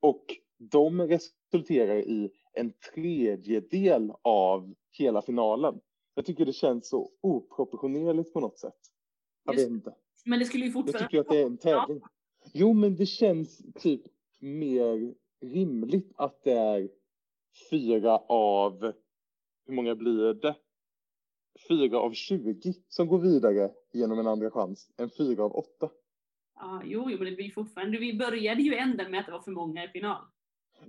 [0.00, 0.24] Och
[0.58, 5.80] de resulterar i en tredjedel av hela finalen.
[6.14, 8.78] Jag tycker det känns så oproportionerligt på något sätt.
[9.44, 9.94] Jag vet inte.
[10.24, 11.08] Men det skulle ju Jag fortfarande...
[11.08, 12.00] tycker att det är en tävling.
[12.52, 14.02] Jo, men det känns typ
[14.38, 16.88] mer rimligt att det är
[17.70, 18.92] fyra av,
[19.66, 20.54] hur många blir det?
[21.68, 25.90] Fyra av 20 som går vidare genom en andra chans än fyra av åtta.
[26.54, 27.98] Ja, jo, jo, men det blir fortfarande...
[27.98, 30.22] Vi började ju änden med att det var för många i final.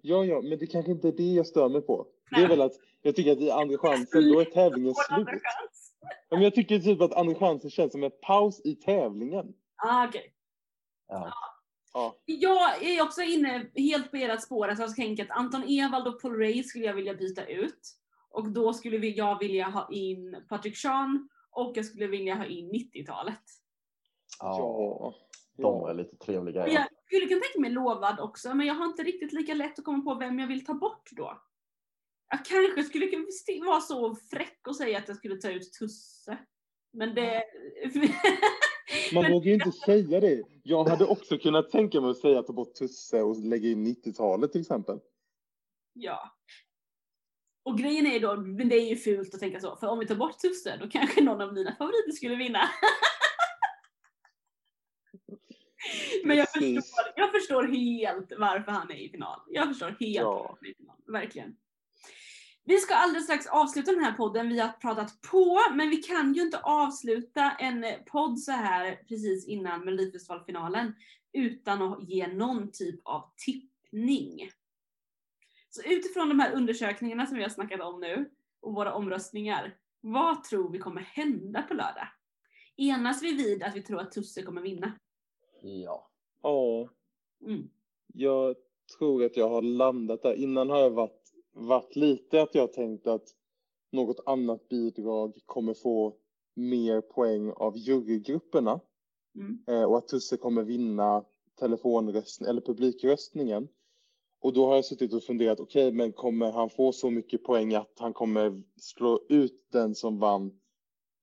[0.02, 2.08] Ja, ja, men det kanske inte är det jag stör mig på.
[2.30, 2.50] Det är Nej.
[2.50, 5.28] väl att jag tycker att i andra chansen, då är tävlingen slut.
[5.28, 5.94] chans.
[6.30, 9.54] Ja, men jag tycker typ att andra chansen känns som en paus i tävlingen.
[9.76, 10.34] Ah, okej.
[11.08, 11.34] Ja.
[11.94, 14.68] Ja, Jag är också inne helt på ert spår.
[14.68, 17.80] Alltså jag tänker att Anton Ewald och Paul Ray skulle jag vilja byta ut.
[18.32, 22.46] Och då skulle vi- jag vilja ha in Patrick Sean och jag skulle vilja ha
[22.46, 23.40] in 90-talet.
[24.40, 25.16] Ja,
[25.58, 26.68] de var lite trevliga.
[26.68, 26.74] Ja.
[26.74, 29.86] Jag skulle kunna tänka mig Lovad också, men jag har inte riktigt lika lätt att
[29.86, 31.42] komma på vem jag vill ta bort då.
[32.30, 33.26] Jag kanske skulle kunna
[33.66, 36.38] vara så fräck och säga att jag skulle ta ut Tusse.
[36.94, 37.44] Men det...
[39.14, 40.44] Man Men- vågar ju inte säga det.
[40.64, 44.52] Jag hade också kunnat tänka mig att säga ta bort Tusse och lägga in 90-talet
[44.52, 45.00] till exempel.
[45.94, 46.32] Ja.
[47.64, 50.08] Och grejen är då, men det är ju fult att tänka så, för om vi
[50.08, 52.60] tar bort Tusse då kanske någon av mina favoriter skulle vinna.
[56.24, 59.40] men jag förstår, jag förstår helt varför han är i final.
[59.48, 60.32] Jag förstår helt Ja.
[60.32, 60.96] varför han är i final.
[61.08, 61.56] Verkligen.
[62.64, 64.50] Vi ska alldeles strax avsluta den här podden.
[64.50, 69.48] Vi har pratat på, men vi kan ju inte avsluta en podd så här precis
[69.48, 70.96] innan Melodifestivalfinalen
[71.34, 74.50] utan att ge någon typ av tippning.
[75.74, 78.30] Så utifrån de här undersökningarna som vi har snackat om nu
[78.62, 82.08] och våra omröstningar, vad tror vi kommer hända på lördag?
[82.78, 84.92] Enas vi vid att vi tror att Tusse kommer vinna?
[85.62, 86.10] Ja.
[86.42, 86.90] Ja,
[87.46, 87.70] Mm.
[88.14, 88.56] jag
[88.98, 90.34] tror att jag har landat där.
[90.34, 93.28] Innan har jag varit, varit lite att jag tänkt att
[93.92, 96.16] något annat bidrag kommer få
[96.56, 98.80] mer poäng av jurygrupperna
[99.36, 99.64] Mm.
[99.68, 101.26] eh, och att Tusse kommer vinna
[101.60, 103.68] telefonröstning eller publikröstningen.
[104.42, 107.74] Och då har jag suttit och funderat, okej, men kommer han få så mycket poäng
[107.74, 110.60] att han kommer slå ut den som vann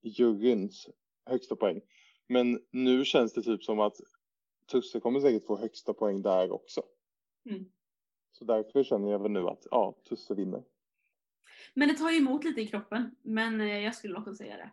[0.01, 0.89] juryns
[1.25, 1.81] högsta poäng?
[2.27, 3.95] Men nu känns det typ som att
[4.71, 6.81] Tusse kommer säkert få högsta poäng där också.
[7.49, 7.65] Mm.
[8.31, 10.63] Så därför känner jag väl nu att ja, Tusse vinner.
[11.73, 13.15] Men det tar ju emot lite i kroppen.
[13.21, 14.71] Men eh, jag skulle också säga det.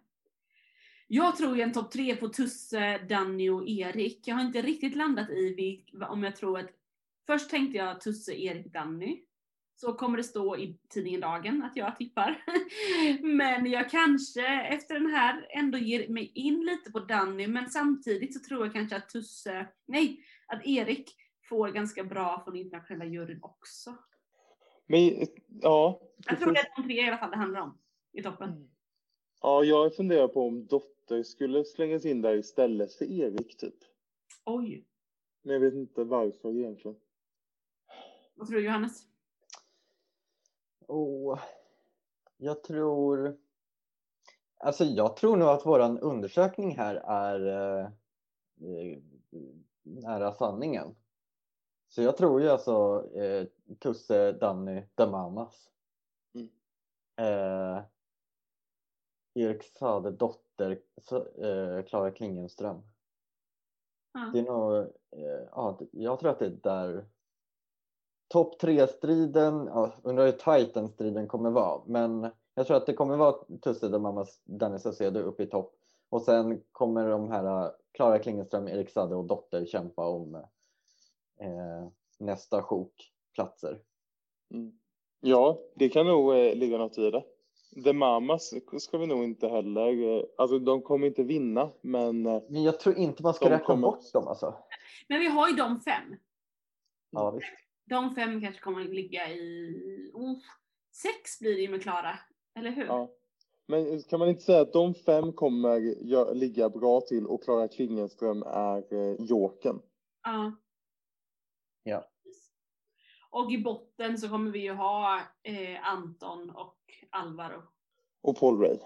[1.09, 4.20] Jag tror ju en topp tre på Tusse, Danny och Erik.
[4.24, 6.66] Jag har inte riktigt landat i om jag tror att...
[7.27, 9.22] Först tänkte jag Tusse, Erik, Danny.
[9.77, 12.45] Så kommer det stå i tidningen Dagen att jag tippar.
[13.22, 17.47] Men jag kanske efter den här ändå ger mig in lite på Danny.
[17.47, 21.16] Men samtidigt så tror jag kanske att Tusse, nej, att Erik
[21.49, 23.95] får ganska bra från internationella juryn också.
[24.87, 25.27] Men
[25.62, 27.79] ja, Jag tror det är de tre i alla fall det handlar om
[28.12, 28.70] i toppen.
[29.43, 33.74] Ja, jag funderar på om Dotter skulle slängas in där istället för Erik typ.
[34.45, 34.85] Oj.
[35.43, 36.97] Men jag vet inte varför egentligen.
[38.37, 39.07] Vad tror du Johannes?
[40.87, 41.41] Oh,
[42.37, 43.37] jag tror...
[44.59, 47.87] Alltså jag tror nog att våran undersökning här är eh,
[48.61, 48.99] eh,
[49.82, 50.97] nära sanningen.
[51.89, 53.47] Så jag tror ju alltså eh,
[53.78, 55.70] Tusse, Danny, Damamas.
[56.34, 56.49] Mm.
[57.16, 57.84] Eh,
[59.34, 60.70] Erik Sade dotter,
[61.39, 62.82] eh, Klara Klingenström.
[64.12, 64.30] Ja.
[64.32, 64.76] Det är nog,
[65.11, 67.07] eh, ja, jag tror att det är där
[68.29, 72.93] topp tre-striden, ja, undrar hur tajt den striden kommer vara, men jag tror att det
[72.93, 75.74] kommer vara Tusse de Mamas Danny Saucedo uppe i topp
[76.09, 80.35] och sen kommer de här eh, Klara Klingenström, Erik Sade och Dotter kämpa om
[81.41, 83.81] eh, nästa sjok platser.
[84.55, 84.72] Mm.
[85.20, 87.24] Ja, det kan nog eh, ligga något i det.
[87.85, 92.43] The Mamas ska vi nog inte heller, eh, alltså de kommer inte vinna, men eh,
[92.49, 94.55] Men jag tror inte man ska räkna kommer- bort dem alltså.
[95.09, 96.16] Men vi har ju de fem.
[97.11, 97.47] Ja, visst.
[97.89, 100.11] De fem kanske kommer att ligga i...
[100.14, 100.39] Oh,
[100.93, 102.18] sex blir det ju med Klara.
[102.55, 102.84] Eller hur?
[102.84, 103.12] ja.
[103.68, 108.43] Men kan man inte säga att de fem kommer ligga bra till och Klara Klingenström
[108.43, 109.82] är eh, joken?
[110.22, 110.53] Ja.
[111.82, 112.09] Ja.
[113.30, 116.78] Och i botten så kommer vi ju ha eh, Anton och
[117.11, 117.62] Alvaro.
[118.20, 118.78] Och Paul Ray.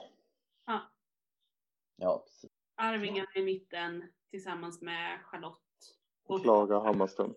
[2.00, 2.50] Ja, precis.
[2.74, 5.58] Arvingarna i mitten tillsammans med Charlotte.
[6.24, 7.34] Och Klara Hammarström.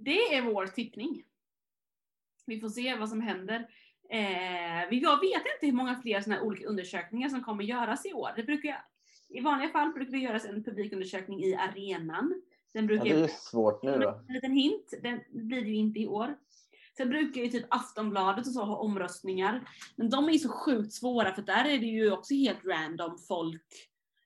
[0.00, 1.22] Det är vår tippning.
[2.46, 3.68] Vi får se vad som händer.
[4.10, 8.12] Eh, vi- jag vet inte hur många fler här olika undersökningar som kommer göras i
[8.12, 8.30] år.
[8.36, 8.84] Det brukar,
[9.28, 12.42] I vanliga fall brukar det göras en publikundersökning i arenan.
[12.72, 14.20] Den Ja, brukar det är svårt nu då.
[14.28, 16.36] En liten hint, den blir det ju inte i år.
[16.96, 19.68] Sen brukar ju typ Aftonbladet och så ha omröstningar.
[19.96, 23.18] Men de är ju så sjukt svåra för där är det ju också helt random
[23.18, 23.62] folk.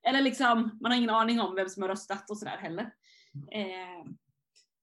[0.03, 2.91] Eller liksom, man har ingen aning om vem som har röstat och sådär heller.
[3.51, 4.05] Eh,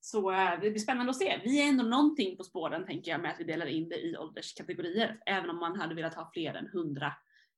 [0.01, 1.41] så eh, det blir spännande att se.
[1.43, 4.17] Vi är ändå någonting på spåren tänker jag med att vi delar in det i
[4.17, 5.19] ålderskategorier.
[5.25, 7.13] Även om man hade velat ha fler än 100.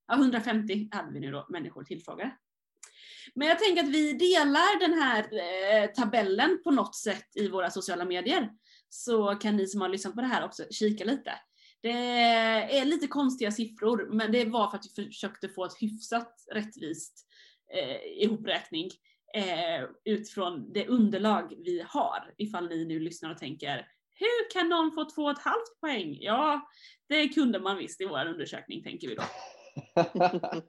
[0.07, 2.37] Ja, 150 hade vi nu då människor tillfrågade.
[3.35, 7.69] Men jag tänker att vi delar den här eh, tabellen på något sätt i våra
[7.69, 8.49] sociala medier.
[8.89, 11.31] Så kan ni som har lyssnat på det här också kika lite.
[11.81, 11.91] Det
[12.77, 17.27] är lite konstiga siffror, men det var för att vi försökte få ett hyfsat rättvist
[17.73, 18.89] eh, ihopräkning
[19.33, 22.33] eh, utifrån det underlag vi har.
[22.37, 26.17] Ifall ni nu lyssnar och tänker, hur kan någon få två och ett halvt poäng?
[26.21, 26.69] Ja,
[27.09, 29.23] det kunde man visst i vår undersökning, tänker vi då.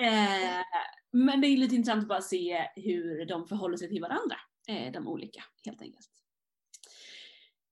[0.00, 0.64] Eh,
[1.12, 4.36] men det är lite intressant att bara se hur de förhåller sig till varandra,
[4.68, 6.08] eh, de olika helt enkelt.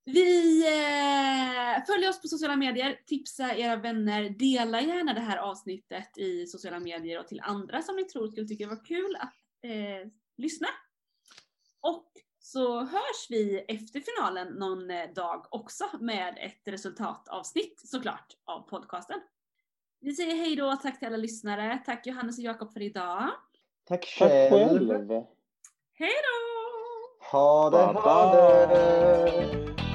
[0.04, 6.18] Vi eh, följer oss på sociala medier, tipsa era vänner, dela gärna det här avsnittet
[6.18, 9.34] i sociala medier och till andra som ni tror skulle tycka det var kul att
[9.64, 10.10] eh,
[10.40, 10.68] lyssna.
[11.80, 18.60] Och så hörs vi efter finalen någon eh, dag också med ett resultatavsnitt såklart av
[18.68, 19.20] podcasten.
[20.00, 21.82] Vi säger hej då, tack till alla lyssnare.
[21.86, 23.30] Tack Johannes och Jakob för idag.
[23.84, 24.88] Tack Tack själv.
[24.88, 25.10] själv.
[25.92, 27.26] Hej då!
[27.30, 28.34] Ha det, ha
[28.66, 29.89] det.